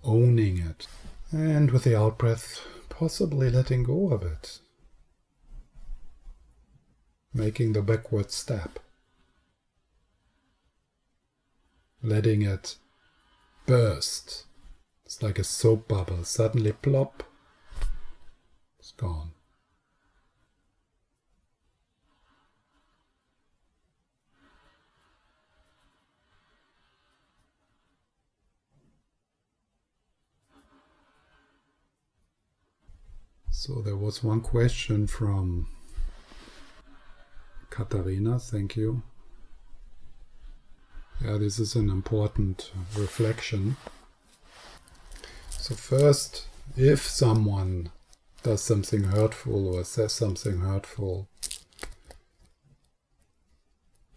owning 0.03 0.57
it. 0.57 0.87
And 1.31 1.71
with 1.71 1.83
the 1.83 1.97
out 1.97 2.17
breath, 2.17 2.59
possibly 2.89 3.49
letting 3.49 3.83
go 3.83 4.11
of 4.11 4.23
it. 4.23 4.59
Making 7.33 7.73
the 7.73 7.81
backward 7.81 8.31
step. 8.31 8.79
Letting 12.01 12.41
it 12.41 12.75
burst. 13.65 14.45
It's 15.05 15.21
like 15.23 15.39
a 15.39 15.43
soap 15.43 15.87
bubble. 15.87 16.23
Suddenly 16.25 16.73
plop. 16.73 17.23
It's 18.79 18.91
gone. 18.91 19.31
So 33.59 33.81
there 33.81 33.97
was 33.97 34.23
one 34.23 34.41
question 34.41 35.07
from 35.07 35.65
Katharina, 37.71 38.37
thank 38.37 38.75
you. 38.75 39.01
Yeah, 41.25 41.39
this 41.39 41.57
is 41.57 41.73
an 41.73 41.89
important 41.89 42.71
reflection. 42.95 43.75
So, 45.49 45.73
first, 45.73 46.45
if 46.75 47.01
someone 47.01 47.89
does 48.43 48.61
something 48.61 49.05
hurtful 49.05 49.75
or 49.75 49.83
says 49.83 50.13
something 50.13 50.59
hurtful, 50.59 51.27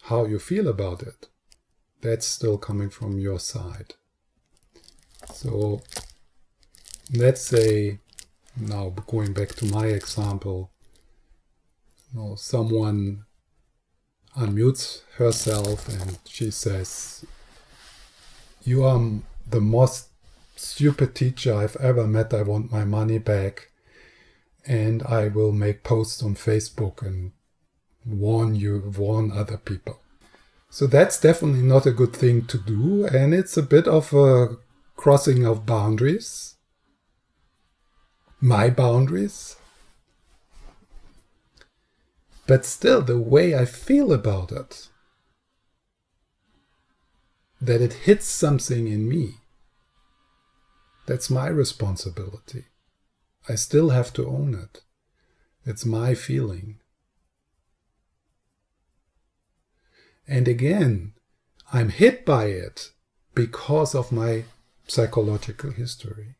how 0.02 0.26
you 0.26 0.38
feel 0.38 0.68
about 0.68 1.02
it, 1.02 1.28
that's 2.02 2.26
still 2.26 2.58
coming 2.58 2.90
from 2.90 3.18
your 3.18 3.40
side. 3.40 3.94
So, 5.32 5.80
let's 7.14 7.40
say 7.40 8.00
now 8.60 8.94
going 9.06 9.32
back 9.32 9.48
to 9.56 9.64
my 9.64 9.86
example, 9.86 10.70
you 12.12 12.20
know, 12.20 12.34
someone 12.34 13.24
unmutes 14.36 15.02
herself 15.16 15.88
and 15.88 16.18
she 16.24 16.50
says, 16.50 17.24
You 18.62 18.84
are 18.84 19.00
the 19.48 19.60
most 19.60 20.08
stupid 20.56 21.14
teacher 21.14 21.54
I've 21.54 21.76
ever 21.76 22.06
met. 22.06 22.34
I 22.34 22.42
want 22.42 22.70
my 22.70 22.84
money 22.84 23.18
back. 23.18 23.70
And 24.66 25.02
I 25.04 25.28
will 25.28 25.52
make 25.52 25.82
posts 25.82 26.22
on 26.22 26.34
Facebook 26.34 27.00
and 27.02 27.32
warn 28.04 28.54
you, 28.54 28.92
warn 28.96 29.32
other 29.32 29.56
people. 29.56 29.98
So 30.68 30.86
that's 30.86 31.18
definitely 31.18 31.62
not 31.62 31.86
a 31.86 31.90
good 31.90 32.14
thing 32.14 32.44
to 32.46 32.58
do. 32.58 33.06
And 33.06 33.34
it's 33.34 33.56
a 33.56 33.62
bit 33.62 33.88
of 33.88 34.12
a 34.12 34.58
crossing 34.96 35.46
of 35.46 35.64
boundaries 35.64 36.56
my 38.40 38.70
boundaries. 38.70 39.56
But 42.46 42.64
still, 42.64 43.02
the 43.02 43.18
way 43.18 43.54
I 43.54 43.64
feel 43.64 44.12
about 44.12 44.50
it, 44.50 44.88
that 47.60 47.80
it 47.80 47.92
hits 47.92 48.26
something 48.26 48.88
in 48.88 49.08
me, 49.08 49.34
that's 51.06 51.30
my 51.30 51.48
responsibility. 51.48 52.64
I 53.48 53.54
still 53.54 53.90
have 53.90 54.12
to 54.14 54.26
own 54.26 54.54
it. 54.54 54.82
It's 55.64 55.84
my 55.84 56.14
feeling. 56.14 56.78
And 60.26 60.48
again, 60.48 61.12
I'm 61.72 61.88
hit 61.90 62.24
by 62.24 62.46
it 62.46 62.90
because 63.34 63.94
of 63.94 64.12
my 64.12 64.44
psychological 64.86 65.70
history. 65.70 66.36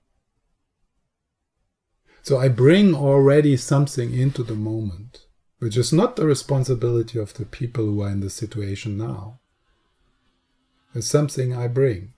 So 2.22 2.38
I 2.38 2.48
bring 2.48 2.94
already 2.94 3.56
something 3.56 4.12
into 4.12 4.42
the 4.42 4.54
moment, 4.54 5.26
which 5.58 5.76
is 5.76 5.92
not 5.92 6.16
the 6.16 6.26
responsibility 6.26 7.18
of 7.18 7.34
the 7.34 7.46
people 7.46 7.84
who 7.84 8.02
are 8.02 8.10
in 8.10 8.20
the 8.20 8.30
situation 8.30 8.98
now. 8.98 9.40
It's 10.94 11.06
something 11.06 11.54
I 11.54 11.68
bring. 11.68 12.12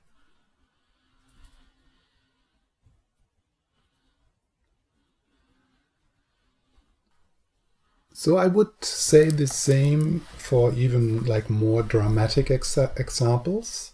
So 8.14 8.36
I 8.36 8.46
would 8.46 8.84
say 8.84 9.30
the 9.30 9.46
same 9.46 10.20
for 10.36 10.72
even 10.74 11.24
like 11.24 11.48
more 11.48 11.82
dramatic 11.82 12.50
ex- 12.50 12.76
examples. 12.96 13.91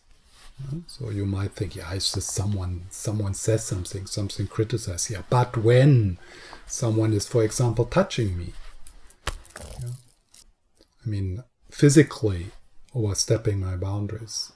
So 0.87 1.11
you 1.11 1.25
might 1.25 1.53
think, 1.53 1.77
yeah, 1.77 1.93
it's 1.93 2.13
just 2.13 2.31
someone 2.31 2.87
someone 2.91 3.35
says 3.35 3.65
something, 3.65 4.07
something 4.07 4.47
criticizes. 4.47 5.11
Yeah, 5.11 5.23
but 5.31 5.57
when 5.57 6.19
someone 6.67 7.13
is, 7.13 7.27
for 7.27 7.45
example, 7.45 7.85
touching 7.85 8.37
me, 8.37 8.53
yeah, 9.81 9.91
I 11.05 11.09
mean, 11.09 11.45
physically 11.71 12.51
overstepping 12.95 13.61
my 13.61 13.77
boundaries, 13.77 14.53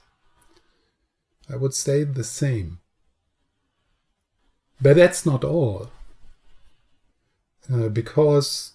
I 1.49 1.55
would 1.55 1.73
say 1.73 2.03
the 2.03 2.23
same. 2.23 2.79
But 4.81 4.97
that's 4.97 5.25
not 5.25 5.43
all, 5.45 5.89
uh, 7.71 7.87
because 7.87 8.73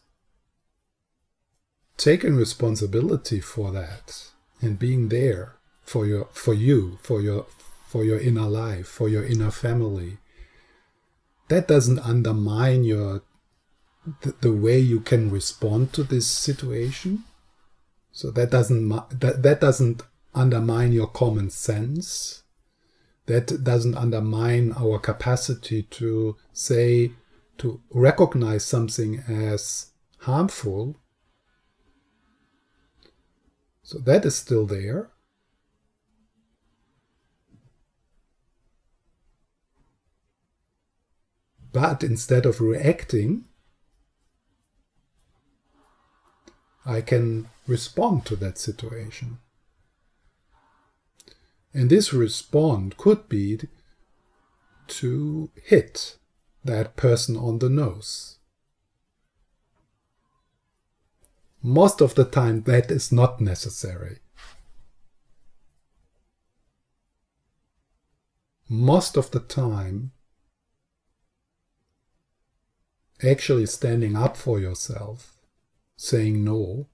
taking 1.99 2.37
responsibility 2.37 3.41
for 3.41 3.71
that 3.73 4.31
and 4.63 4.79
being 4.79 5.11
there 5.11 5.58
for 5.89 6.07
your 6.07 6.29
for 6.33 6.53
you 6.53 6.99
for 7.03 7.23
your 7.23 7.47
for 7.87 8.05
your 8.05 8.21
inner 8.21 8.47
life 8.47 8.87
for 8.87 9.09
your 9.09 9.25
inner 9.25 9.51
family. 9.51 10.19
That 11.49 11.67
doesn't 11.67 12.01
undermine 12.01 12.85
your 12.85 13.23
the, 14.21 14.35
the 14.43 14.53
way 14.53 14.79
you 14.79 15.01
can 15.01 15.31
respond 15.31 15.95
to 15.95 16.03
this 16.03 16.27
situation. 16.27 17.25
So 18.13 18.31
that 18.33 18.51
doesn't 18.51 18.89
that, 19.21 19.43
that 19.43 19.61
doesn't 19.63 20.03
undermine 20.35 20.93
your 20.93 21.07
common 21.07 21.49
sense. 21.49 22.43
That 23.25 23.65
doesn't 23.65 23.97
undermine 23.97 24.73
our 24.73 24.99
capacity 24.99 25.85
to 25.85 26.37
say 26.53 27.13
to 27.59 27.81
recognize 27.91 28.65
something 28.65 29.23
as 29.27 29.93
harmful. 30.19 30.97
So 33.83 33.99
that 34.01 34.27
is 34.27 34.37
still 34.37 34.67
there 34.67 35.11
But 41.81 42.03
instead 42.03 42.45
of 42.45 42.61
reacting, 42.61 43.45
I 46.85 47.01
can 47.01 47.49
respond 47.69 48.27
to 48.27 48.35
that 48.35 48.59
situation. 48.59 49.39
And 51.73 51.89
this 51.89 52.13
respond 52.13 52.97
could 52.97 53.29
be 53.29 53.61
to 54.89 55.51
hit 55.63 56.17
that 56.65 56.97
person 56.97 57.37
on 57.37 57.61
the 57.61 57.71
nose. 57.71 58.39
Most 61.63 62.01
of 62.01 62.17
the 62.17 62.25
time, 62.25 62.63
that 62.63 62.91
is 62.91 63.13
not 63.13 63.41
necessary. 63.41 64.19
most 68.69 69.17
of 69.17 69.31
the 69.31 69.41
time 69.41 70.13
actually 73.23 73.67
standing 73.67 74.17
up 74.17 74.37
for 74.37 74.61
yourself, 74.61 75.37
saying 75.97 76.45
no, 76.45 76.87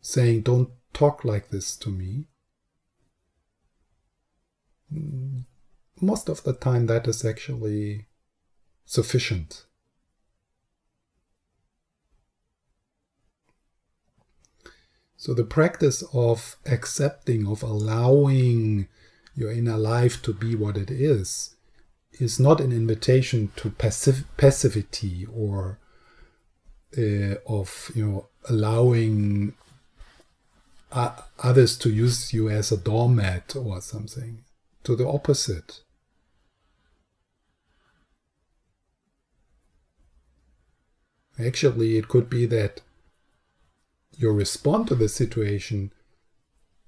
saying, 0.00 0.42
Don't 0.42 0.70
talk 0.92 1.24
like 1.24 1.50
this 1.50 1.76
to 1.76 1.90
me. 1.90 2.26
Most 6.00 6.28
of 6.28 6.42
the 6.42 6.52
time, 6.52 6.86
that 6.86 7.06
is 7.06 7.24
actually 7.24 8.06
sufficient. 8.84 9.66
So, 15.16 15.34
the 15.34 15.44
practice 15.44 16.02
of 16.14 16.56
accepting, 16.64 17.46
of 17.46 17.62
allowing 17.62 18.88
your 19.34 19.52
inner 19.52 19.76
life 19.76 20.22
to 20.22 20.32
be 20.32 20.54
what 20.54 20.76
it 20.76 20.90
is, 20.90 21.56
is 22.20 22.38
not 22.38 22.60
an 22.60 22.72
invitation 22.72 23.50
to 23.56 23.70
passivity 23.70 25.26
or 25.32 25.78
uh, 26.96 27.34
of 27.46 27.90
you 27.94 28.06
know 28.06 28.28
allowing 28.48 29.54
uh, 30.92 31.16
others 31.38 31.78
to 31.78 31.90
use 31.90 32.32
you 32.32 32.48
as 32.48 32.72
a 32.72 32.76
doormat 32.76 33.54
or 33.56 33.80
something. 33.80 34.44
To 34.84 34.96
the 34.96 35.06
opposite. 35.06 35.82
Actually, 41.38 41.96
it 41.96 42.08
could 42.08 42.28
be 42.28 42.46
that 42.46 42.80
your 44.16 44.32
response 44.32 44.88
to 44.88 44.94
the 44.94 45.08
situation 45.08 45.92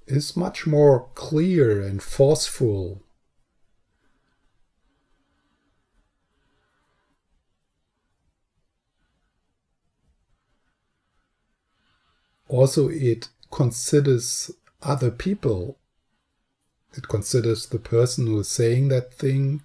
is 0.07 0.37
much 0.37 0.67
more 0.67 1.09
clear 1.15 1.81
and 1.81 2.03
forceful. 2.03 3.03
Also, 12.53 12.91
it 12.91 13.31
considers 13.51 14.51
other 14.83 15.11
people. 15.11 15.79
It 16.93 17.09
considers 17.09 17.67
the 17.67 17.79
person 17.79 18.27
who 18.27 18.41
is 18.41 18.49
saying 18.49 18.89
that 18.89 19.15
thing, 19.15 19.63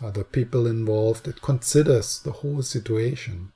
other 0.00 0.22
people 0.22 0.68
involved. 0.68 1.26
It 1.26 1.42
considers 1.42 2.20
the 2.20 2.30
whole 2.30 2.62
situation. 2.62 3.50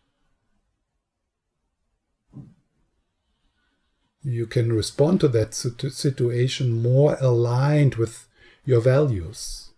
You 4.25 4.47
can 4.47 4.73
respond 4.73 5.21
to 5.21 5.29
that 5.29 5.55
situation 5.55 6.83
more 6.83 7.17
aligned 7.21 7.95
with 7.95 8.27
your 8.65 8.81
values. 8.81 9.71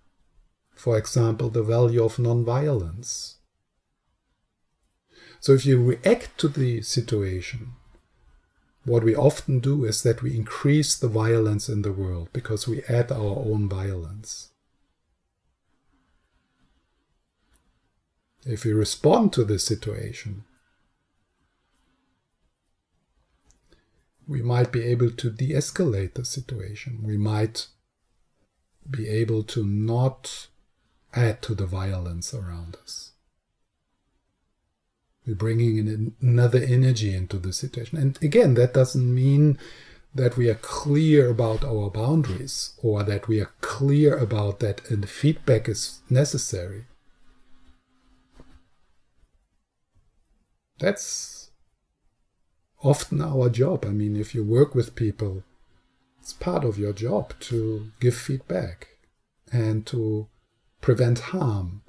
For 0.74 0.96
example, 0.96 1.50
the 1.50 1.62
value 1.62 2.02
of 2.02 2.16
nonviolence. 2.16 3.34
So 5.38 5.52
if 5.52 5.66
you 5.66 5.84
react 5.84 6.38
to 6.38 6.48
the 6.48 6.80
situation 6.80 7.74
what 8.88 9.04
we 9.04 9.14
often 9.14 9.60
do 9.60 9.84
is 9.84 10.02
that 10.02 10.22
we 10.22 10.36
increase 10.36 10.96
the 10.96 11.08
violence 11.08 11.68
in 11.68 11.82
the 11.82 11.92
world 11.92 12.28
because 12.32 12.66
we 12.66 12.82
add 12.84 13.12
our 13.12 13.36
own 13.38 13.68
violence. 13.68 14.50
If 18.46 18.64
we 18.64 18.72
respond 18.72 19.32
to 19.34 19.44
this 19.44 19.64
situation, 19.64 20.44
we 24.26 24.42
might 24.42 24.72
be 24.72 24.82
able 24.84 25.10
to 25.10 25.30
de 25.30 25.50
escalate 25.52 26.14
the 26.14 26.24
situation. 26.24 27.00
We 27.02 27.16
might 27.16 27.66
be 28.88 29.08
able 29.08 29.42
to 29.44 29.64
not 29.64 30.48
add 31.14 31.42
to 31.42 31.54
the 31.54 31.66
violence 31.66 32.32
around 32.32 32.76
us. 32.82 33.12
We're 35.28 35.34
bringing 35.34 35.76
in 35.76 36.14
another 36.22 36.58
energy 36.58 37.14
into 37.14 37.38
the 37.38 37.52
situation. 37.52 37.98
And 37.98 38.18
again, 38.22 38.54
that 38.54 38.72
doesn't 38.72 39.14
mean 39.14 39.58
that 40.14 40.38
we 40.38 40.48
are 40.48 40.54
clear 40.54 41.28
about 41.28 41.62
our 41.62 41.90
boundaries 41.90 42.72
or 42.82 43.02
that 43.02 43.28
we 43.28 43.38
are 43.38 43.50
clear 43.60 44.16
about 44.16 44.60
that 44.60 44.88
and 44.90 45.06
feedback 45.06 45.68
is 45.68 46.00
necessary. 46.08 46.86
That's 50.78 51.50
often 52.82 53.20
our 53.20 53.50
job. 53.50 53.84
I 53.84 53.90
mean, 53.90 54.16
if 54.16 54.34
you 54.34 54.42
work 54.42 54.74
with 54.74 54.94
people, 54.94 55.42
it's 56.22 56.32
part 56.32 56.64
of 56.64 56.78
your 56.78 56.94
job 56.94 57.34
to 57.40 57.90
give 58.00 58.16
feedback 58.16 58.88
and 59.52 59.84
to 59.88 60.28
prevent 60.80 61.18
harm 61.18 61.82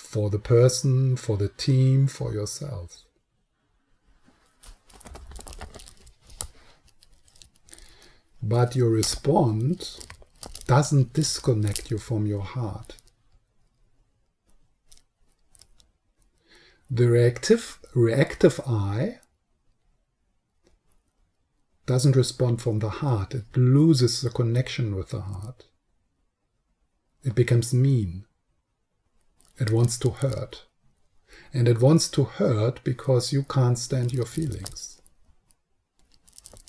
for 0.00 0.28
the 0.28 0.38
person, 0.38 1.16
for 1.16 1.36
the 1.36 1.48
team, 1.48 2.08
for 2.08 2.32
yourself. 2.32 3.04
But 8.42 8.74
your 8.74 8.90
response 8.90 10.04
doesn't 10.66 11.12
disconnect 11.12 11.90
you 11.90 11.98
from 11.98 12.26
your 12.26 12.42
heart. 12.42 12.96
The 16.90 17.06
reactive, 17.06 17.78
reactive 17.94 18.58
I 18.66 19.20
doesn't 21.86 22.16
respond 22.16 22.62
from 22.62 22.80
the 22.80 22.88
heart. 22.88 23.34
It 23.34 23.56
loses 23.56 24.22
the 24.22 24.30
connection 24.30 24.96
with 24.96 25.10
the 25.10 25.20
heart. 25.20 25.66
It 27.22 27.34
becomes 27.34 27.72
mean. 27.72 28.24
It 29.60 29.70
wants 29.70 29.98
to 29.98 30.10
hurt. 30.10 30.64
And 31.52 31.68
it 31.68 31.80
wants 31.80 32.08
to 32.10 32.24
hurt 32.24 32.82
because 32.82 33.32
you 33.32 33.42
can't 33.42 33.78
stand 33.78 34.12
your 34.12 34.24
feelings. 34.24 35.02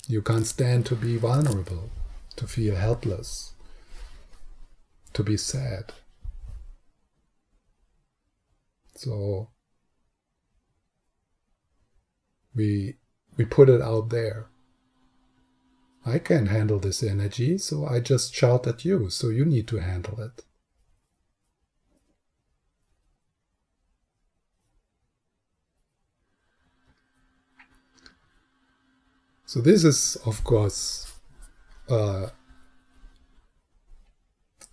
You 0.07 0.21
can't 0.21 0.45
stand 0.45 0.85
to 0.87 0.95
be 0.95 1.15
vulnerable, 1.15 1.89
to 2.35 2.47
feel 2.47 2.75
helpless, 2.75 3.53
to 5.13 5.23
be 5.23 5.37
sad. 5.37 5.93
So 8.95 9.49
we 12.53 12.97
we 13.37 13.45
put 13.45 13.69
it 13.69 13.81
out 13.81 14.09
there. 14.09 14.47
I 16.05 16.19
can't 16.19 16.49
handle 16.49 16.79
this 16.79 17.03
energy, 17.03 17.57
so 17.57 17.85
I 17.85 17.99
just 18.01 18.35
shout 18.35 18.67
at 18.67 18.83
you, 18.83 19.09
so 19.09 19.29
you 19.29 19.45
need 19.45 19.67
to 19.69 19.77
handle 19.77 20.19
it. 20.19 20.43
So 29.51 29.59
this 29.59 29.83
is, 29.83 30.15
of 30.25 30.45
course, 30.45 31.11
uh, 31.89 32.27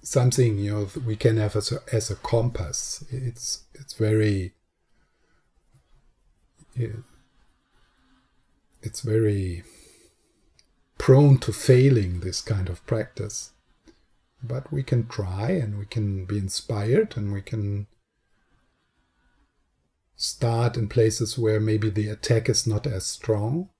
something 0.02 0.56
you 0.56 0.70
know 0.72 0.88
we 1.04 1.16
can 1.16 1.36
have 1.36 1.56
as 1.56 1.72
a, 1.72 1.80
as 1.92 2.12
a 2.12 2.14
compass. 2.14 3.04
It's 3.10 3.64
it's 3.74 3.94
very 3.94 4.54
it's 8.80 9.00
very 9.00 9.64
prone 10.96 11.38
to 11.38 11.52
failing 11.52 12.20
this 12.20 12.40
kind 12.40 12.68
of 12.68 12.86
practice. 12.86 13.54
But 14.40 14.72
we 14.72 14.84
can 14.84 15.08
try 15.08 15.50
and 15.50 15.76
we 15.76 15.86
can 15.86 16.24
be 16.24 16.38
inspired 16.38 17.16
and 17.16 17.32
we 17.32 17.42
can 17.42 17.88
start 20.14 20.76
in 20.76 20.88
places 20.88 21.36
where 21.36 21.58
maybe 21.58 21.90
the 21.90 22.06
attack 22.06 22.48
is 22.48 22.64
not 22.64 22.86
as 22.86 23.04
strong 23.04 23.70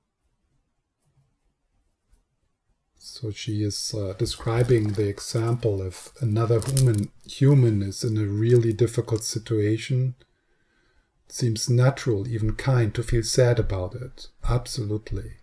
So 2.98 3.30
she 3.30 3.62
is 3.62 3.94
uh, 3.94 4.14
describing 4.18 4.92
the 4.92 5.08
example 5.08 5.80
of 5.80 6.12
another 6.20 6.60
human 6.60 7.10
human 7.24 7.82
is 7.82 8.02
in 8.02 8.18
a 8.18 8.26
really 8.26 8.72
difficult 8.72 9.22
situation. 9.22 10.14
It 11.26 11.32
seems 11.32 11.70
natural, 11.70 12.26
even 12.26 12.54
kind, 12.54 12.94
to 12.94 13.02
feel 13.02 13.22
sad 13.22 13.58
about 13.58 13.94
it. 13.94 14.28
Absolutely. 14.48 15.34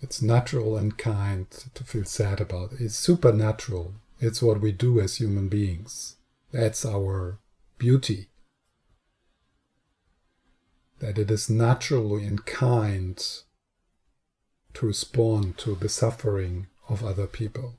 It's 0.00 0.22
natural 0.22 0.76
and 0.76 0.96
kind 0.96 1.50
to 1.74 1.82
feel 1.82 2.04
sad 2.04 2.40
about 2.40 2.74
it. 2.74 2.80
It's 2.80 2.96
supernatural. 2.96 3.94
It's 4.20 4.42
what 4.42 4.60
we 4.60 4.70
do 4.70 5.00
as 5.00 5.16
human 5.16 5.48
beings. 5.48 6.16
That's 6.52 6.84
our 6.84 7.38
beauty. 7.78 8.28
That 11.00 11.18
it 11.18 11.30
is 11.30 11.48
natural 11.48 12.16
and 12.16 12.44
kind 12.44 13.24
to 14.74 14.86
respond 14.86 15.58
to 15.58 15.74
the 15.74 15.88
suffering 15.88 16.66
of 16.88 17.04
other 17.04 17.26
people. 17.26 17.74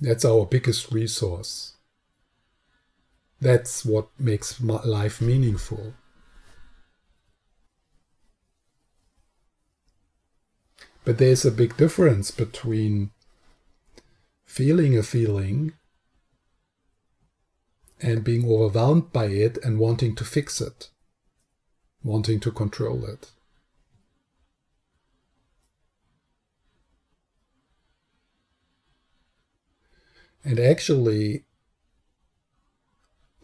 That's 0.00 0.24
our 0.24 0.46
biggest 0.46 0.92
resource. 0.92 1.74
That's 3.40 3.84
what 3.84 4.08
makes 4.18 4.60
life 4.60 5.20
meaningful. 5.20 5.94
But 11.04 11.18
there's 11.18 11.44
a 11.44 11.50
big 11.50 11.76
difference 11.76 12.30
between 12.30 13.10
feeling 14.44 14.96
a 14.96 15.02
feeling 15.02 15.72
and 18.00 18.22
being 18.22 18.44
overwhelmed 18.50 19.12
by 19.12 19.26
it 19.26 19.58
and 19.64 19.78
wanting 19.78 20.14
to 20.16 20.24
fix 20.24 20.60
it, 20.60 20.90
wanting 22.02 22.40
to 22.40 22.52
control 22.52 23.04
it. 23.04 23.30
And 30.44 30.58
actually, 30.60 31.44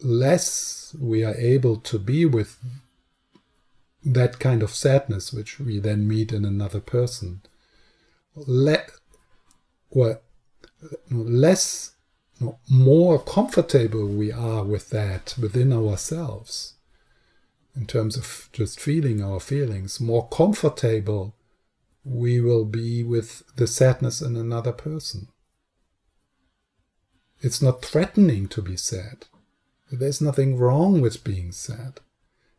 less 0.01 0.95
we 0.99 1.23
are 1.23 1.35
able 1.35 1.77
to 1.77 1.99
be 1.99 2.25
with 2.25 2.57
that 4.03 4.39
kind 4.39 4.61
of 4.61 4.69
sadness, 4.71 5.33
which 5.33 5.59
we 5.59 5.79
then 5.79 6.07
meet 6.07 6.31
in 6.31 6.45
another 6.45 6.79
person, 6.79 7.41
well, 8.35 10.19
less, 11.09 11.91
more 12.69 13.19
comfortable 13.19 14.07
we 14.07 14.31
are 14.31 14.63
with 14.63 14.89
that 14.89 15.35
within 15.39 15.71
ourselves, 15.71 16.73
in 17.75 17.85
terms 17.85 18.17
of 18.17 18.49
just 18.53 18.79
feeling 18.79 19.23
our 19.23 19.39
feelings, 19.39 19.99
more 19.99 20.27
comfortable 20.27 21.35
we 22.03 22.39
will 22.39 22.65
be 22.65 23.03
with 23.03 23.43
the 23.55 23.65
sadness 23.65 24.21
in 24.21 24.35
another 24.35 24.71
person. 24.71 25.27
It's 27.41 27.61
not 27.61 27.83
threatening 27.83 28.47
to 28.49 28.61
be 28.61 28.77
sad. 28.77 29.25
There's 29.91 30.21
nothing 30.21 30.57
wrong 30.57 31.01
with 31.01 31.23
being 31.23 31.51
sad. 31.51 31.99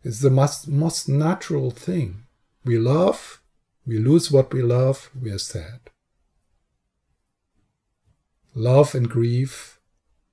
It's 0.02 0.20
the 0.20 0.30
most, 0.30 0.68
most 0.68 1.08
natural 1.08 1.70
thing. 1.70 2.24
We 2.64 2.78
love, 2.78 3.40
we 3.86 3.98
lose 3.98 4.30
what 4.30 4.52
we 4.52 4.62
love, 4.62 5.10
we 5.20 5.30
are 5.30 5.38
sad. 5.38 5.80
Love 8.54 8.94
and 8.94 9.10
grief 9.10 9.80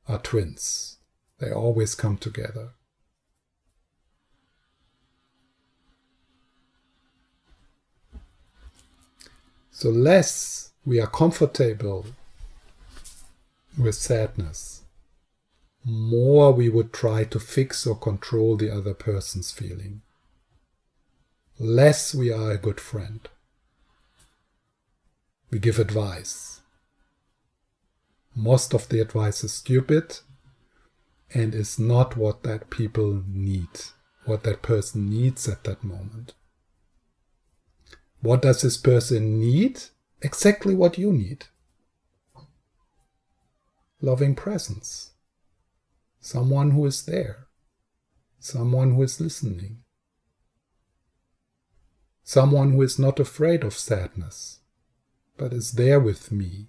are 0.08 0.20
twins. 0.20 0.98
They 1.40 1.52
always 1.52 1.96
come 1.96 2.18
together. 2.18 2.70
So 9.72 9.90
less 9.90 10.72
we 10.86 11.02
are 11.02 11.08
comfortable 11.08 12.06
with 13.78 13.96
sadness, 13.96 14.84
more 15.84 16.52
we 16.52 16.70
would 16.70 16.94
try 16.94 17.24
to 17.26 17.40
fix 17.40 17.86
or 17.86 17.96
control 17.96 18.56
the 18.56 18.74
other 18.74 18.94
person's 18.94 19.52
feeling. 19.52 20.02
Less 21.60 22.16
we 22.16 22.32
are 22.32 22.52
a 22.52 22.58
good 22.58 22.80
friend. 22.80 23.28
We 25.52 25.60
give 25.60 25.80
advice 25.80 26.54
most 28.36 28.74
of 28.74 28.90
the 28.90 29.00
advice 29.00 29.44
is 29.44 29.54
stupid 29.54 30.20
and 31.34 31.54
is 31.54 31.78
not 31.78 32.18
what 32.18 32.44
that 32.44 32.70
people 32.70 33.24
need, 33.28 33.70
what 34.26 34.44
that 34.44 34.62
person 34.62 35.10
needs 35.10 35.48
at 35.48 35.64
that 35.64 35.84
moment. 35.84 36.34
What 38.22 38.42
does 38.42 38.62
this 38.62 38.78
person 38.78 39.40
need? 39.40 39.82
Exactly 40.22 40.74
what 40.74 40.98
you 40.98 41.12
need. 41.12 41.46
Loving 44.04 44.36
presence. 44.36 45.12
Someone 46.20 46.72
who 46.72 46.86
is 46.86 47.06
there. 47.06 47.48
Someone 48.38 48.96
who 48.96 49.04
is 49.04 49.22
listening. 49.22 49.78
Someone 52.26 52.74
who 52.74 52.82
is 52.82 53.00
not 53.00 53.18
afraid 53.18 53.64
of 53.64 53.74
sadness, 53.74 54.60
but 55.38 55.54
is 55.54 55.72
there 55.72 56.02
with 56.02 56.34
me 56.34 56.68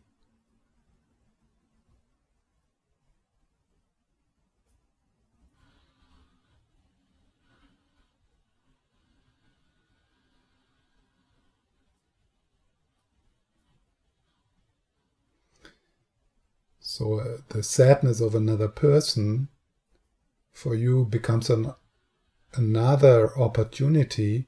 So 16.96 17.18
uh, 17.18 17.38
the 17.48 17.64
sadness 17.64 18.20
of 18.20 18.36
another 18.36 18.68
person 18.68 19.48
for 20.52 20.76
you 20.76 21.04
becomes 21.04 21.50
an, 21.50 21.74
another 22.54 23.36
opportunity 23.36 24.46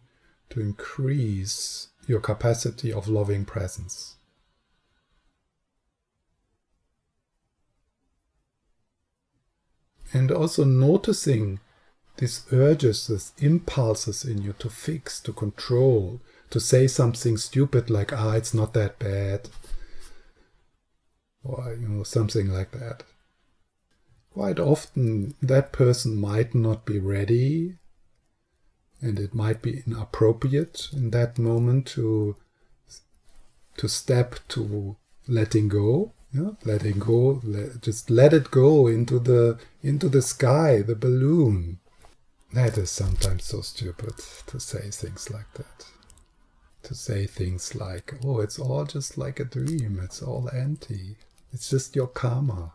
to 0.51 0.61
increase 0.61 1.89
your 2.07 2.21
capacity 2.21 2.93
of 2.93 3.09
loving 3.09 3.47
presence. 3.47 4.15
And 10.13 10.31
also 10.31 10.63
noticing 10.63 11.59
these 12.19 12.47
urges, 12.53 13.09
these 13.09 13.33
impulses 13.39 14.25
in 14.25 14.41
you 14.41 14.53
to 14.61 14.71
fix, 14.71 15.19
to 15.23 15.33
control, 15.33 16.21
to 16.51 16.61
say 16.61 16.87
something 16.87 17.39
stupid 17.39 17.91
like, 17.91 18.13
ah, 18.13 18.35
it's 18.35 18.55
not 18.55 18.73
that 18.75 19.01
bad, 19.01 19.49
or 21.49 21.75
you 21.75 21.89
know 21.89 22.03
something 22.03 22.49
like 22.49 22.73
that. 22.73 23.03
Quite 24.33 24.59
often 24.59 25.35
that 25.41 25.73
person 25.73 26.17
might 26.17 26.55
not 26.55 26.85
be 26.85 26.99
ready 26.99 27.79
and 29.01 29.19
it 29.19 29.35
might 29.35 29.63
be 29.63 29.83
inappropriate 29.87 30.89
in 30.93 31.11
that 31.11 31.39
moment 31.39 31.87
to 31.87 32.37
to 33.77 33.89
step 33.89 34.37
to 34.49 34.97
letting 35.29 35.69
go 35.69 36.13
yeah 36.33 36.51
letting 36.65 36.99
go 36.99 37.41
let, 37.45 37.81
just 37.83 38.11
let 38.11 38.33
it 38.33 38.51
go 38.51 38.87
into 38.87 39.19
the 39.19 39.59
into 39.83 40.09
the 40.09 40.23
sky 40.23 40.83
the 40.83 40.95
balloon. 40.95 41.79
That 42.53 42.79
is 42.79 42.91
sometimes 42.91 43.45
so 43.45 43.61
stupid 43.61 44.15
to 44.47 44.61
say 44.61 44.91
things 44.91 45.31
like 45.31 45.53
that. 45.55 45.87
To 46.85 46.95
say 46.95 47.27
things 47.27 47.75
like 47.75 48.15
oh 48.25 48.41
it's 48.41 48.59
all 48.59 48.85
just 48.85 49.19
like 49.19 49.41
a 49.41 49.45
dream. 49.45 50.01
It's 50.03 50.23
all 50.23 50.49
empty 50.53 51.17
it's 51.57 51.71
just 51.71 51.97
your 51.97 52.07
karma. 52.07 52.75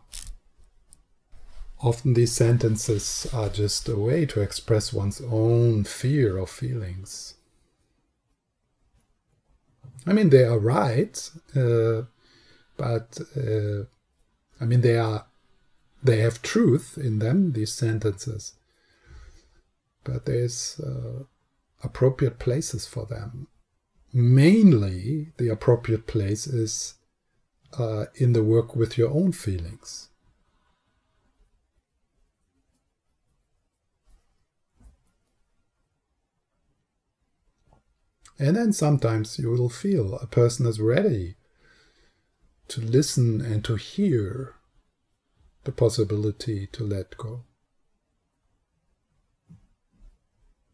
Often 1.83 2.15
these 2.15 2.31
sentences 2.31 3.27
are 3.31 3.47
just 3.47 3.87
a 3.87 3.95
way 3.95 4.25
to 4.25 4.41
express 4.41 4.91
one's 4.91 5.21
own 5.21 5.83
fear 5.83 6.37
of 6.37 6.49
feelings. 6.49 7.35
I 10.07 10.13
mean, 10.13 10.31
they 10.31 10.45
are 10.45 10.57
right, 10.57 11.15
uh, 11.55 12.05
but 12.75 13.19
uh, 13.37 13.83
I 14.59 14.65
mean, 14.65 14.81
they 14.81 14.97
are 14.97 15.27
they 16.01 16.17
have 16.21 16.41
truth 16.41 16.97
in 16.97 17.19
them. 17.19 17.51
These 17.51 17.73
sentences, 17.75 18.55
but 20.03 20.25
there's 20.25 20.79
uh, 20.79 21.25
appropriate 21.83 22.39
places 22.39 22.87
for 22.87 23.05
them. 23.05 23.47
Mainly, 24.11 25.33
the 25.37 25.49
appropriate 25.49 26.07
place 26.07 26.47
is 26.47 26.95
uh, 27.77 28.05
in 28.15 28.33
the 28.33 28.43
work 28.43 28.75
with 28.75 28.97
your 28.97 29.09
own 29.09 29.31
feelings. 29.31 30.09
And 38.39 38.57
then 38.57 38.73
sometimes 38.73 39.37
you 39.37 39.51
will 39.51 39.69
feel 39.69 40.15
a 40.15 40.25
person 40.25 40.65
is 40.65 40.79
ready 40.79 41.35
to 42.69 42.81
listen 42.81 43.39
and 43.39 43.63
to 43.65 43.75
hear 43.75 44.55
the 45.63 45.71
possibility 45.71 46.67
to 46.71 46.83
let 46.83 47.17
go. 47.17 47.43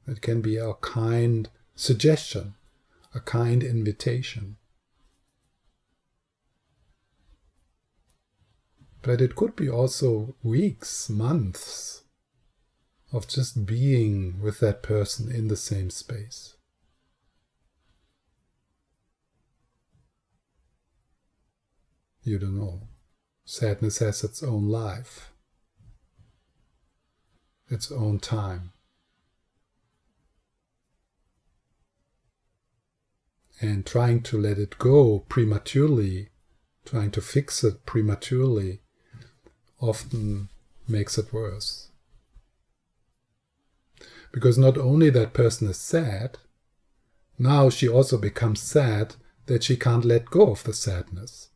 It 0.08 0.22
can 0.22 0.42
be 0.42 0.56
a 0.56 0.76
kind 0.76 1.50
suggestion, 1.76 2.56
a 3.14 3.20
kind 3.20 3.62
invitation. 3.62 4.56
But 9.08 9.22
it 9.22 9.38
could 9.38 9.56
be 9.56 9.70
also 9.70 10.36
weeks, 10.44 11.10
months 11.10 12.04
of 13.14 13.26
just 13.26 13.66
being 13.66 14.42
with 14.42 14.60
that 14.60 14.84
person 14.84 15.32
in 15.32 15.48
the 15.48 15.56
same 15.56 15.90
space. 15.90 16.58
You 22.24 22.38
don't 22.38 22.58
know. 22.58 22.82
Sadness 23.46 24.00
has 24.00 24.26
its 24.26 24.44
own 24.44 24.68
life, 24.68 25.32
its 27.70 27.90
own 27.90 28.20
time. 28.20 28.74
And 33.62 33.86
trying 33.86 34.22
to 34.24 34.38
let 34.38 34.58
it 34.58 34.78
go 34.78 35.20
prematurely, 35.30 36.28
trying 36.84 37.12
to 37.12 37.22
fix 37.22 37.64
it 37.64 37.86
prematurely, 37.86 38.82
often 39.80 40.50
makes 40.88 41.18
it 41.18 41.34
worse. 41.34 41.90
Because 44.32 44.58
not 44.58 44.78
only 44.78 45.10
that 45.10 45.34
person 45.34 45.68
is 45.70 45.78
sad, 45.78 46.38
now 47.40 47.70
she 47.70 47.88
also 47.88 48.18
becomes 48.18 48.62
sad 48.62 49.16
that 49.46 49.64
she 49.64 49.78
can't 49.78 50.06
let 50.06 50.26
go 50.26 50.52
of 50.52 50.64
the 50.64 50.74
sadness. 50.74 51.50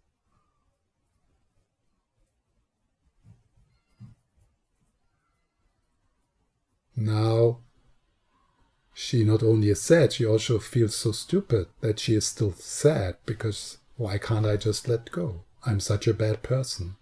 Now, 6.96 7.62
she 8.94 9.24
not 9.24 9.42
only 9.42 9.70
is 9.70 9.82
sad, 9.82 10.14
she 10.14 10.26
also 10.26 10.60
feels 10.60 10.96
so 10.96 11.12
stupid 11.12 11.68
that 11.80 12.00
she 12.00 12.14
is 12.14 12.28
still 12.28 12.54
sad 12.54 13.18
because 13.26 13.80
why 13.96 14.18
can't 14.18 14.46
I 14.46 14.58
just 14.58 14.88
let 14.88 15.12
go? 15.12 15.44
I'm 15.66 15.80
such 15.80 16.08
a 16.08 16.14
bad 16.14 16.44
person. 16.44 16.98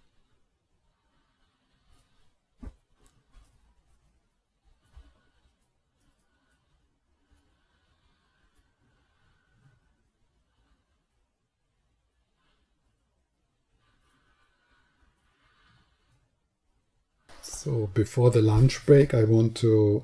So 17.70 17.86
before 17.94 18.32
the 18.32 18.42
lunch 18.42 18.84
break, 18.88 19.14
I 19.14 19.26
want 19.26 19.54
to 19.58 20.02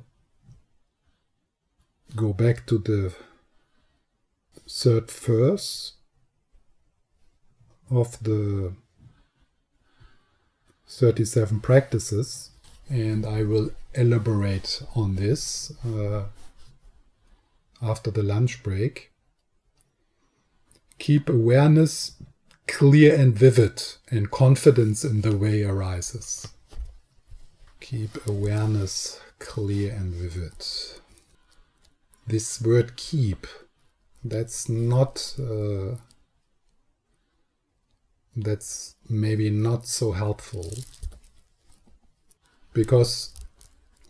go 2.15 2.31
back 2.31 2.67
to 2.67 2.77
the 2.77 3.11
third 4.69 5.09
verse 5.09 5.93
of 7.89 8.21
the 8.21 8.75
37 10.87 11.59
practices 11.59 12.51
and 12.87 13.25
I 13.25 13.41
will 13.41 13.71
elaborate 13.95 14.83
on 14.95 15.15
this 15.15 15.73
uh, 15.83 16.25
after 17.81 18.11
the 18.11 18.21
lunch 18.21 18.61
break. 18.61 19.11
Keep 20.99 21.29
awareness 21.29 22.11
clear 22.67 23.15
and 23.15 23.33
vivid, 23.33 23.81
and 24.09 24.29
confidence 24.29 25.03
in 25.03 25.21
the 25.21 25.35
way 25.35 25.63
arises. 25.63 26.47
Keep 27.79 28.25
awareness 28.27 29.19
clear 29.39 29.93
and 29.93 30.13
vivid. 30.13 30.53
This 32.27 32.59
word 32.61 32.95
keep, 32.95 33.45
that's 34.23 34.67
not, 34.67 35.35
uh, 35.39 35.97
that's 38.35 38.95
maybe 39.07 39.49
not 39.49 39.85
so 39.85 40.13
helpful. 40.13 40.73
Because 42.73 43.31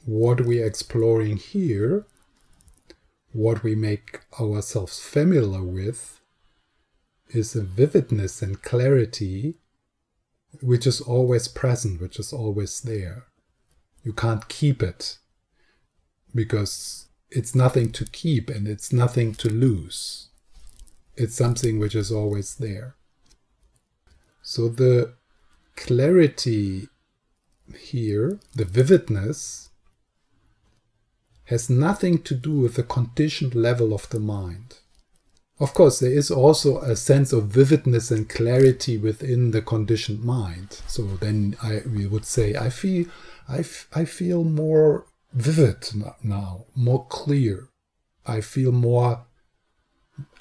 what 0.06 0.42
we're 0.42 0.66
exploring 0.66 1.38
here, 1.38 2.06
what 3.34 3.64
we 3.64 3.76
make 3.76 4.22
ourselves 4.40 5.00
familiar 5.00 5.64
with, 5.64 6.22
is 7.30 7.56
a 7.56 7.62
vividness 7.62 8.42
and 8.42 8.62
clarity 8.62 9.56
which 10.62 10.88
is 10.88 11.02
always 11.02 11.48
present, 11.48 12.00
which 12.00 12.18
is 12.18 12.32
always 12.32 12.80
there. 12.82 13.26
You 14.06 14.14
can't 14.14 14.48
keep 14.48 14.82
it 14.84 15.18
because 16.34 17.08
it's 17.32 17.56
nothing 17.56 17.92
to 17.94 18.06
keep 18.06 18.50
and 18.50 18.68
it's 18.68 18.94
nothing 18.94 19.34
to 19.36 19.50
lose. 19.50 20.30
It's 21.18 21.36
something 21.36 21.80
which 21.80 21.96
is 21.96 22.12
always 22.12 22.56
there. 22.56 22.96
So 24.44 24.70
the 24.70 25.16
clarity 25.76 26.88
here, 27.76 28.40
the 28.54 28.66
vividness, 28.66 29.70
has 31.46 31.68
nothing 31.70 32.22
to 32.24 32.36
do 32.36 32.52
with 32.60 32.76
the 32.76 32.84
conditioned 32.84 33.56
level 33.56 33.92
of 33.92 34.08
the 34.10 34.20
mind. 34.20 34.78
Of 35.60 35.74
course, 35.74 36.00
there 36.00 36.12
is 36.12 36.30
also 36.30 36.80
a 36.82 36.96
sense 36.96 37.32
of 37.32 37.48
vividness 37.48 38.12
and 38.12 38.28
clarity 38.28 38.98
within 38.98 39.52
the 39.52 39.62
conditioned 39.62 40.24
mind. 40.24 40.82
So 40.88 41.04
then 41.04 41.56
I, 41.64 41.82
we 41.88 42.06
would 42.06 42.26
say, 42.26 42.56
I 42.56 42.70
feel 42.70 43.06
I, 43.48 43.60
f- 43.60 43.88
I 43.94 44.06
feel 44.06 44.44
more 44.44 45.06
vivid 45.34 45.90
now, 46.24 46.66
more 46.76 47.06
clear. 47.08 47.70
I 48.26 48.42
feel 48.42 48.72
more, 48.72 49.26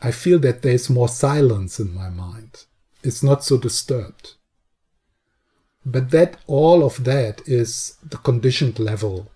I 0.01 0.11
feel 0.11 0.39
that 0.41 0.63
there's 0.63 0.89
more 0.89 1.09
silence 1.09 1.79
in 1.79 1.95
my 1.95 2.09
mind. 2.09 2.65
It's 3.03 3.23
not 3.23 3.45
so 3.45 3.59
disturbed. 3.59 4.35
But 5.85 6.11
that, 6.11 6.39
all 6.47 6.83
of 6.83 7.05
that 7.05 7.43
is 7.47 7.99
the 8.03 8.17
conditioned 8.17 8.79
level. 8.79 9.31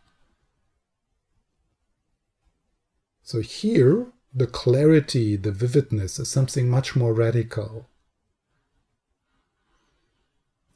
So 3.23 3.43
here, 3.43 4.07
the 4.33 4.47
clarity, 4.47 5.37
the 5.37 5.53
vividness 5.53 6.19
is 6.19 6.31
something 6.31 6.71
much 6.71 6.97
more 6.97 7.13
radical. 7.13 7.87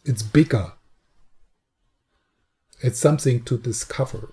It's 0.04 0.22
bigger. 0.22 0.72
It's 2.82 2.98
something 2.98 3.44
to 3.44 3.56
discover. 3.56 4.32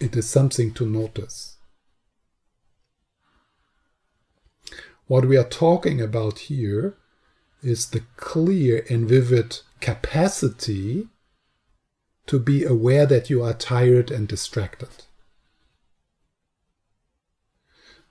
It 0.00 0.16
is 0.16 0.28
something 0.28 0.74
to 0.74 0.84
notice. 0.84 1.56
What 5.06 5.26
we 5.26 5.36
are 5.36 5.48
talking 5.48 6.00
about 6.00 6.40
here 6.50 6.96
is 7.62 7.90
the 7.90 8.02
clear 8.16 8.84
and 8.90 9.08
vivid 9.08 9.60
capacity 9.80 11.06
to 12.26 12.40
be 12.40 12.64
aware 12.64 13.06
that 13.06 13.30
you 13.30 13.42
are 13.44 13.54
tired 13.54 14.10
and 14.10 14.26
distracted. 14.26 15.04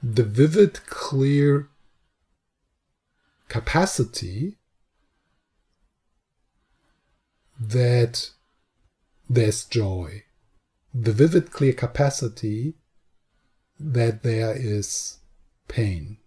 The 0.01 0.23
vivid, 0.23 0.85
clear 0.85 1.67
capacity 3.49 4.55
that 7.59 8.31
there's 9.29 9.65
joy. 9.65 10.23
The 10.93 11.11
vivid, 11.11 11.51
clear 11.51 11.73
capacity 11.73 12.75
that 13.79 14.23
there 14.23 14.55
is 14.55 15.17
pain. 15.67 16.17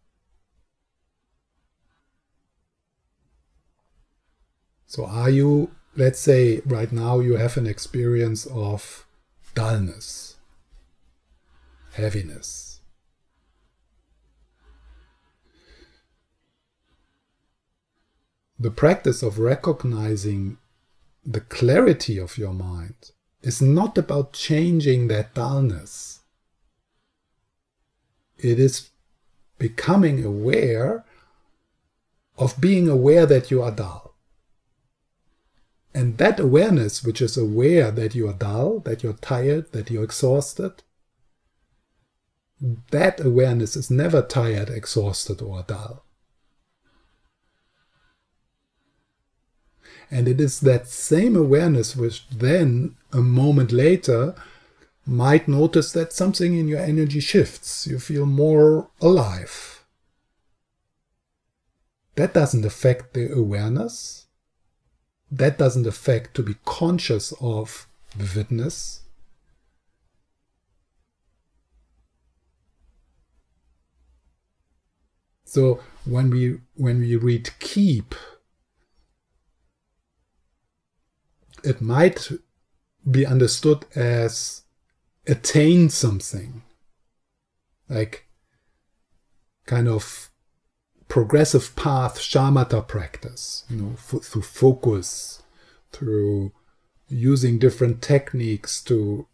So, 4.86 5.04
are 5.06 5.30
you, 5.30 5.70
let's 5.96 6.18
say, 6.18 6.60
right 6.64 6.90
now 6.90 7.20
you 7.20 7.36
have 7.36 7.56
an 7.56 7.66
experience 7.66 8.46
of 8.46 9.06
dullness, 9.54 10.36
heaviness. 11.92 12.80
The 18.58 18.70
practice 18.70 19.22
of 19.22 19.38
recognizing 19.38 20.58
the 21.30 21.40
clarity 21.42 22.18
of 22.18 22.38
your 22.38 22.54
mind 22.54 23.10
is 23.42 23.60
not 23.60 23.98
about 23.98 24.32
changing 24.32 25.08
that 25.08 25.34
dullness. 25.34 26.20
It 28.38 28.58
is 28.58 28.88
becoming 29.58 30.24
aware 30.24 31.04
of 32.38 32.58
being 32.58 32.88
aware 32.88 33.26
that 33.26 33.50
you 33.50 33.62
are 33.62 33.70
dull. 33.70 34.14
And 35.92 36.16
that 36.16 36.40
awareness, 36.40 37.04
which 37.04 37.20
is 37.20 37.36
aware 37.36 37.90
that 37.90 38.14
you 38.14 38.28
are 38.28 38.32
dull, 38.32 38.78
that 38.80 39.02
you're 39.02 39.12
tired, 39.12 39.72
that 39.72 39.90
you're 39.90 40.04
exhausted, 40.04 40.82
that 42.90 43.20
awareness 43.20 43.76
is 43.76 43.90
never 43.90 44.22
tired, 44.22 44.70
exhausted, 44.70 45.42
or 45.42 45.62
dull. 45.62 46.04
And 50.10 50.26
it 50.26 50.40
is 50.40 50.60
that 50.60 50.88
same 50.88 51.36
awareness 51.36 51.94
which 51.94 52.28
then, 52.30 52.96
a 53.12 53.20
moment 53.20 53.72
later, 53.72 54.34
might 55.04 55.48
notice 55.48 55.92
that 55.92 56.12
something 56.12 56.56
in 56.56 56.68
your 56.68 56.80
energy 56.80 57.20
shifts. 57.20 57.86
You 57.86 57.98
feel 57.98 58.26
more 58.26 58.88
alive. 59.00 59.84
That 62.14 62.34
doesn't 62.34 62.64
affect 62.64 63.14
the 63.14 63.32
awareness. 63.32 64.26
That 65.30 65.58
doesn't 65.58 65.86
affect 65.86 66.34
to 66.34 66.42
be 66.42 66.56
conscious 66.64 67.32
of 67.40 67.86
vividness. 68.16 69.02
So 75.44 75.80
when 76.04 76.28
we 76.28 76.60
when 76.74 77.00
we 77.00 77.16
read 77.16 77.50
keep 77.58 78.14
it 81.68 81.80
might 81.80 82.30
be 83.08 83.26
understood 83.26 83.84
as 83.94 84.62
attain 85.26 85.90
something, 85.90 86.62
like 87.88 88.26
kind 89.66 89.88
of 89.88 90.30
progressive 91.08 91.76
path 91.76 92.18
shamatha 92.18 92.86
practice, 92.86 93.64
you 93.68 93.76
know, 93.76 93.92
f- 93.92 94.22
through 94.22 94.42
focus, 94.42 95.42
through 95.92 96.52
using 97.08 97.58
different 97.58 98.02
techniques 98.02 98.82
to 98.82 99.26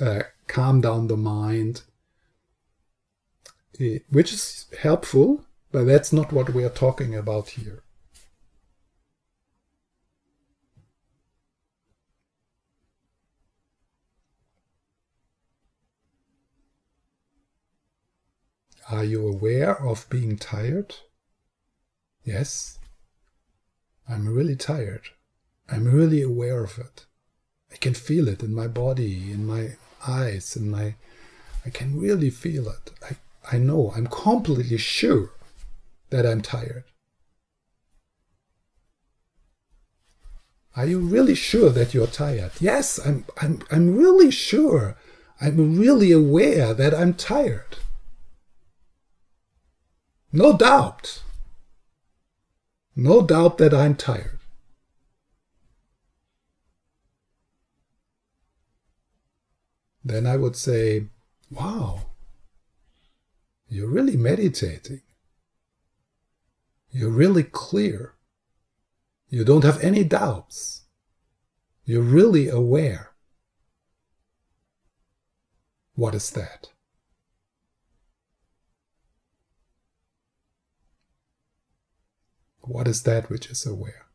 uh, 0.00 0.22
calm 0.46 0.80
down 0.80 1.06
the 1.06 1.16
mind, 1.16 1.82
it, 3.78 4.04
which 4.10 4.32
is 4.32 4.66
helpful, 4.80 5.44
But 5.72 5.84
that's 5.84 6.12
not 6.12 6.32
what 6.32 6.54
we 6.54 6.64
are 6.64 6.70
talking 6.70 7.14
about 7.14 7.50
here. 7.50 7.82
Are 18.90 19.04
you 19.04 19.26
aware 19.26 19.80
of 19.82 20.08
being 20.08 20.36
tired? 20.36 20.94
Yes. 22.24 22.78
I'm 24.08 24.28
really 24.28 24.56
tired. 24.56 25.08
I'm 25.68 25.84
really 25.86 26.22
aware 26.22 26.62
of 26.62 26.78
it. 26.78 27.06
I 27.72 27.76
can 27.76 27.94
feel 27.94 28.28
it 28.28 28.42
in 28.42 28.54
my 28.54 28.68
body, 28.68 29.32
in 29.32 29.44
my 29.44 29.72
eyes, 30.06 30.56
in 30.56 30.70
my. 30.70 30.94
I 31.64 31.70
can 31.70 31.98
really 31.98 32.30
feel 32.30 32.68
it. 32.68 32.92
I, 33.02 33.16
I 33.56 33.58
know, 33.58 33.92
I'm 33.96 34.06
completely 34.06 34.78
sure 34.78 35.30
that 36.10 36.24
I'm 36.24 36.40
tired. 36.40 36.84
Are 40.76 40.86
you 40.86 41.00
really 41.00 41.34
sure 41.34 41.70
that 41.70 41.92
you're 41.92 42.06
tired? 42.06 42.52
Yes, 42.60 43.00
I'm, 43.04 43.24
I'm, 43.42 43.62
I'm 43.70 43.96
really 43.96 44.30
sure. 44.30 44.96
I'm 45.40 45.78
really 45.78 46.12
aware 46.12 46.72
that 46.74 46.94
I'm 46.94 47.14
tired. 47.14 47.78
No 50.36 50.54
doubt. 50.54 51.22
No 52.94 53.22
doubt 53.22 53.56
that 53.56 53.72
I'm 53.72 53.94
tired. 53.94 54.38
Then 60.04 60.26
I 60.26 60.36
would 60.36 60.54
say, 60.54 61.06
wow, 61.50 62.00
you're 63.66 63.88
really 63.88 64.18
meditating. 64.18 65.00
You're 66.90 67.16
really 67.22 67.42
clear. 67.42 68.12
You 69.30 69.42
don't 69.42 69.64
have 69.64 69.82
any 69.82 70.04
doubts. 70.04 70.82
You're 71.86 72.02
really 72.02 72.50
aware. 72.50 73.12
What 75.94 76.14
is 76.14 76.28
that? 76.32 76.68
What 82.66 82.88
is 82.88 83.02
that 83.04 83.30
which 83.30 83.46
is 83.46 83.64
aware? 83.64 84.06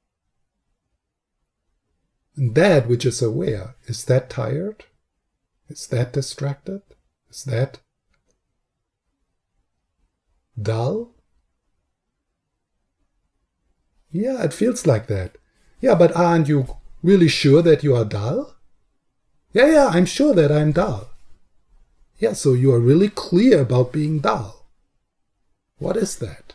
And 2.35 2.53
that 2.55 2.87
which 2.87 3.05
is 3.05 3.21
aware, 3.21 3.75
is 3.85 4.05
that 4.05 4.29
tired? 4.29 4.85
Is 5.69 5.87
that 5.87 6.13
distracted? 6.13 6.81
Is 7.29 7.43
that 7.45 7.79
dull? 10.61 11.15
Yeah, 14.11 14.43
it 14.43 14.53
feels 14.53 14.85
like 14.85 15.07
that. 15.07 15.37
Yeah, 15.79 15.95
but 15.95 16.15
aren't 16.15 16.49
you 16.49 16.67
really 17.01 17.29
sure 17.29 17.61
that 17.61 17.83
you 17.83 17.95
are 17.95 18.05
dull? 18.05 18.55
Yeah, 19.53 19.67
yeah, 19.67 19.87
I'm 19.87 20.05
sure 20.05 20.33
that 20.33 20.51
I'm 20.51 20.73
dull. 20.73 21.09
Yeah, 22.19 22.33
so 22.33 22.53
you 22.53 22.73
are 22.73 22.79
really 22.79 23.09
clear 23.09 23.61
about 23.61 23.93
being 23.93 24.19
dull. 24.19 24.67
What 25.77 25.97
is 25.97 26.17
that? 26.17 26.53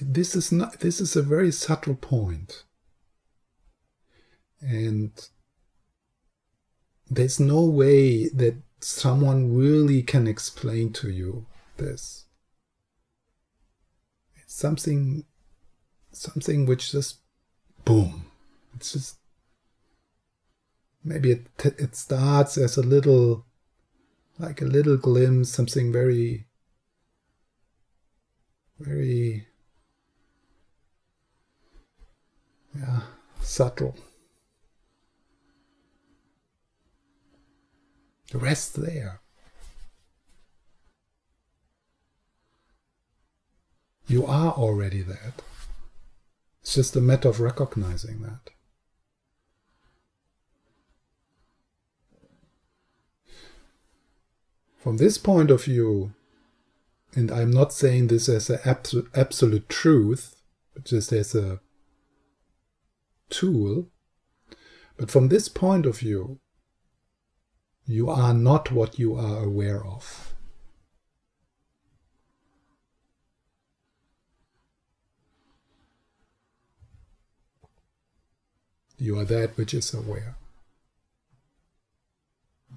This 0.00 0.34
is 0.34 0.52
not 0.52 0.80
this 0.80 1.00
is 1.00 1.16
a 1.16 1.22
very 1.22 1.52
subtle 1.52 1.94
point. 1.94 2.64
And 4.60 5.12
there's 7.08 7.38
no 7.38 7.64
way 7.64 8.28
that 8.28 8.56
someone 8.80 9.54
really 9.54 10.02
can 10.02 10.26
explain 10.26 10.92
to 10.94 11.10
you 11.10 11.46
this. 11.76 12.24
It's 14.36 14.54
something 14.54 15.24
something 16.12 16.66
which 16.66 16.92
just 16.92 17.18
boom. 17.84 18.26
It's 18.74 18.92
just 18.92 19.16
maybe 21.04 21.30
it 21.32 21.46
it 21.78 21.94
starts 21.94 22.58
as 22.58 22.76
a 22.76 22.82
little 22.82 23.46
like 24.38 24.60
a 24.60 24.66
little 24.66 24.96
glimpse 24.96 25.50
something 25.50 25.92
very 25.92 26.46
very 28.78 29.46
yeah, 32.78 33.00
subtle. 33.40 33.96
Rest 38.32 38.80
there. 38.80 39.20
You 44.08 44.26
are 44.26 44.52
already 44.52 45.02
that. 45.02 45.42
It's 46.62 46.74
just 46.74 46.96
a 46.96 47.00
matter 47.00 47.28
of 47.28 47.40
recognizing 47.40 48.22
that. 48.22 48.50
From 54.78 54.98
this 54.98 55.18
point 55.18 55.50
of 55.50 55.64
view, 55.64 56.12
and 57.14 57.30
I'm 57.32 57.50
not 57.50 57.72
saying 57.72 58.08
this 58.08 58.28
as 58.28 58.50
an 58.50 58.60
absolute, 58.64 59.08
absolute 59.14 59.68
truth, 59.68 60.36
just 60.84 61.12
as 61.12 61.34
a 61.34 61.60
tool. 63.30 63.88
But 64.96 65.10
from 65.10 65.28
this 65.28 65.48
point 65.48 65.86
of 65.86 65.98
view, 65.98 66.38
you 67.86 68.08
are 68.10 68.34
not 68.34 68.72
what 68.72 68.98
you 68.98 69.14
are 69.14 69.44
aware 69.44 69.84
of. 69.84 70.34
You 78.98 79.18
are 79.18 79.24
that 79.24 79.56
which 79.56 79.74
is 79.74 79.92
aware. 79.92 80.36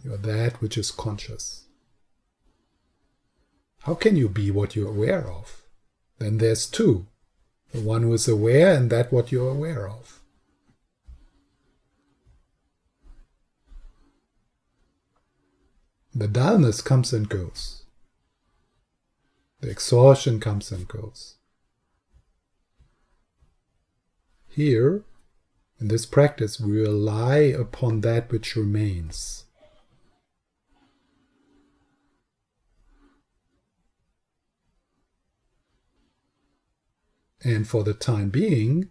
You 0.04 0.14
are 0.14 0.18
that 0.18 0.62
which 0.62 0.78
is 0.78 0.91
conscious. 0.91 1.66
How 3.84 3.95
can 3.95 4.18
you 4.18 4.28
be 4.28 4.52
what 4.52 4.76
you're 4.76 4.89
aware 4.89 5.32
of? 5.32 5.64
Then 6.18 6.38
there's 6.38 6.66
two 6.66 7.08
the 7.72 7.82
one 7.82 8.02
who 8.02 8.14
is 8.14 8.28
aware 8.28 8.74
and 8.74 8.89
that 8.89 9.12
what 9.12 9.32
you're 9.32 9.52
aware 9.52 9.88
of. 9.88 10.19
The 16.14 16.28
dullness 16.28 16.82
comes 16.82 17.14
and 17.14 17.30
goes. 17.30 17.84
The 19.62 19.70
exhaustion 19.70 20.39
comes 20.39 20.72
and 20.72 20.88
goes. 20.88 21.36
Here, 24.47 25.03
in 25.80 25.88
this 25.88 26.05
practice, 26.05 26.60
we 26.60 26.82
rely 26.82 27.38
upon 27.38 28.01
that 28.01 28.32
which 28.32 28.55
remains. 28.55 29.45
And 37.41 37.68
for 37.68 37.84
the 37.84 37.93
time 37.93 38.30
being, 38.30 38.89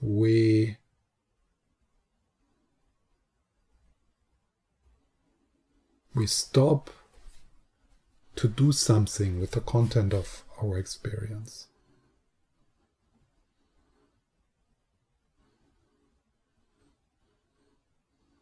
we 0.00 0.78
we 6.20 6.26
stop 6.26 6.90
to 8.36 8.46
do 8.46 8.72
something 8.72 9.40
with 9.40 9.52
the 9.52 9.60
content 9.62 10.12
of 10.12 10.44
our 10.62 10.76
experience. 10.76 11.68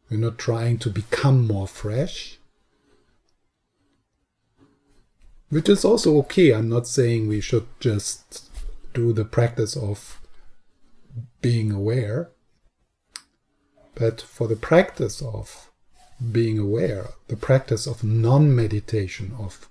We're 0.09 0.17
not 0.17 0.37
trying 0.37 0.79
to 0.79 0.89
become 0.89 1.47
more 1.47 1.69
fresh, 1.69 2.39
which 5.47 5.69
is 5.69 5.85
also 5.85 6.17
okay. 6.17 6.53
I'm 6.53 6.67
not 6.67 6.85
saying 6.85 7.29
we 7.29 7.39
should 7.39 7.67
just 7.79 8.51
do 8.93 9.13
the 9.13 9.23
practice 9.23 9.77
of 9.77 10.19
being 11.41 11.71
aware, 11.71 12.31
but 13.95 14.19
for 14.19 14.49
the 14.49 14.57
practice 14.57 15.21
of 15.21 15.68
being 16.31 16.59
aware, 16.59 17.09
the 17.27 17.35
practice 17.35 17.87
of 17.87 18.03
non 18.03 18.55
meditation, 18.55 19.33
of 19.39 19.69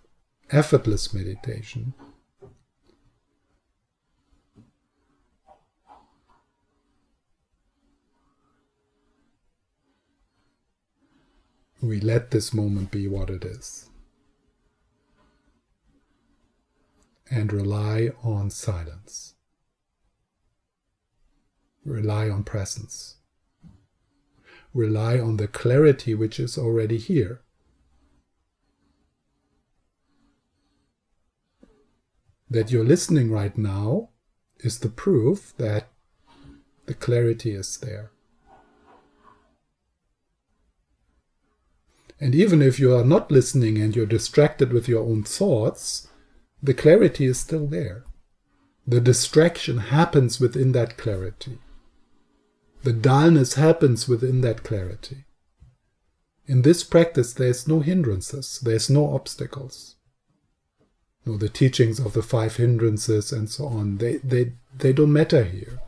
effortless 0.51 1.13
meditation, 1.13 1.93
we 11.83 12.01
let 12.01 12.31
this 12.31 12.53
moment 12.53 12.91
be 12.91 13.07
what 13.07 13.31
it 13.31 13.45
is 13.45 13.89
and 17.31 17.53
rely 17.53 18.11
on 18.23 18.51
silence. 18.51 19.35
Rely 21.85 22.29
on 22.29 22.43
presence. 22.43 23.18
Rely 24.79 25.19
on 25.19 25.39
the 25.39 25.49
clarity 25.49 26.15
which 26.15 26.39
is 26.39 26.57
already 26.57 26.99
here. 26.99 27.41
That 32.49 32.71
you're 32.71 32.85
listening 32.85 33.33
right 33.33 33.59
now 33.59 34.11
is 34.61 34.79
the 34.79 34.89
proof 34.89 35.53
that 35.57 35.89
the 36.87 36.95
clarity 36.95 37.51
is 37.51 37.77
there. 37.79 38.13
And 42.21 42.33
even 42.37 42.63
if 42.63 42.79
you 42.79 42.95
are 42.95 43.05
not 43.05 43.33
listening 43.33 43.79
and 43.79 43.97
you're 43.97 44.07
distracted 44.07 44.73
with 44.73 44.87
your 44.87 45.03
own 45.03 45.25
thoughts, 45.25 46.07
the 46.63 46.73
clarity 46.73 47.27
is 47.27 47.41
still 47.41 47.67
there. 47.67 48.05
The 48.87 49.01
distraction 49.01 49.79
happens 49.79 50.39
within 50.39 50.71
that 50.71 50.97
clarity. 50.97 51.59
The 52.89 52.95
dullness 52.95 53.53
happens 53.53 54.09
within 54.09 54.41
that 54.41 54.65
clarity. 54.65 55.27
In 56.47 56.63
this 56.63 56.83
practice, 56.83 57.35
there's 57.35 57.69
no 57.69 57.81
hindrances, 57.81 58.61
there's 58.63 58.89
no 58.89 59.15
obstacles. 59.15 59.97
No, 61.27 61.37
the 61.37 61.51
teachings 61.51 62.01
of 62.01 62.15
the 62.15 62.23
five 62.23 62.57
hindrances 62.57 63.31
and 63.31 63.51
so 63.51 63.67
on, 63.67 63.99
they, 63.99 64.17
they, 64.17 64.55
they 64.75 64.95
don't 64.95 65.13
matter 65.13 65.45
here. 65.45 65.81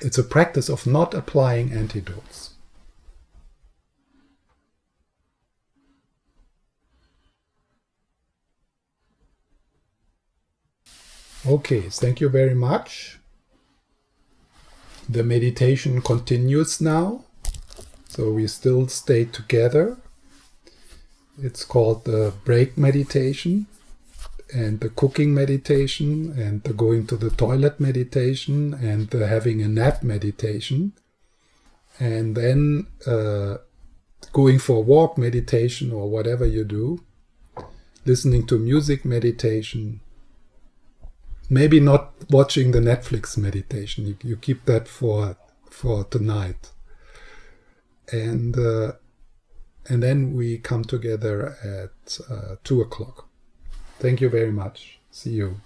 It's 0.00 0.18
a 0.18 0.24
practice 0.24 0.68
of 0.68 0.88
not 0.88 1.14
applying 1.14 1.70
antidotes. 1.70 2.53
Okay, 11.46 11.90
thank 11.90 12.22
you 12.22 12.30
very 12.30 12.54
much. 12.54 13.18
The 15.06 15.22
meditation 15.22 16.00
continues 16.00 16.80
now. 16.80 17.24
So 18.08 18.30
we 18.30 18.46
still 18.46 18.88
stay 18.88 19.26
together. 19.26 19.98
It's 21.38 21.62
called 21.62 22.06
the 22.06 22.32
break 22.46 22.78
meditation 22.78 23.66
and 24.54 24.80
the 24.80 24.88
cooking 24.88 25.34
meditation 25.34 26.32
and 26.38 26.62
the 26.62 26.72
going 26.72 27.06
to 27.08 27.16
the 27.16 27.28
toilet 27.28 27.78
meditation 27.78 28.72
and 28.72 29.10
the 29.10 29.26
having 29.26 29.60
a 29.60 29.68
nap 29.68 30.02
meditation. 30.02 30.92
And 32.00 32.36
then 32.36 32.86
uh, 33.06 33.58
going 34.32 34.60
for 34.60 34.76
a 34.76 34.80
walk 34.80 35.18
meditation 35.18 35.92
or 35.92 36.08
whatever 36.08 36.46
you 36.46 36.64
do, 36.64 37.02
listening 38.06 38.46
to 38.46 38.58
music 38.58 39.04
meditation, 39.04 40.00
maybe 41.54 41.78
not 41.78 42.12
watching 42.30 42.72
the 42.72 42.80
Netflix 42.80 43.38
meditation. 43.38 44.06
You, 44.06 44.16
you 44.22 44.36
keep 44.36 44.64
that 44.64 44.88
for 44.88 45.36
for 45.70 46.04
tonight. 46.04 46.72
And 48.12 48.58
uh, 48.58 48.92
and 49.88 50.02
then 50.02 50.34
we 50.34 50.58
come 50.58 50.84
together 50.84 51.56
at 51.62 52.18
uh, 52.28 52.56
two 52.64 52.80
o'clock. 52.80 53.28
Thank 53.98 54.20
you 54.20 54.28
very 54.28 54.52
much. 54.52 54.98
See 55.10 55.34
you. 55.40 55.60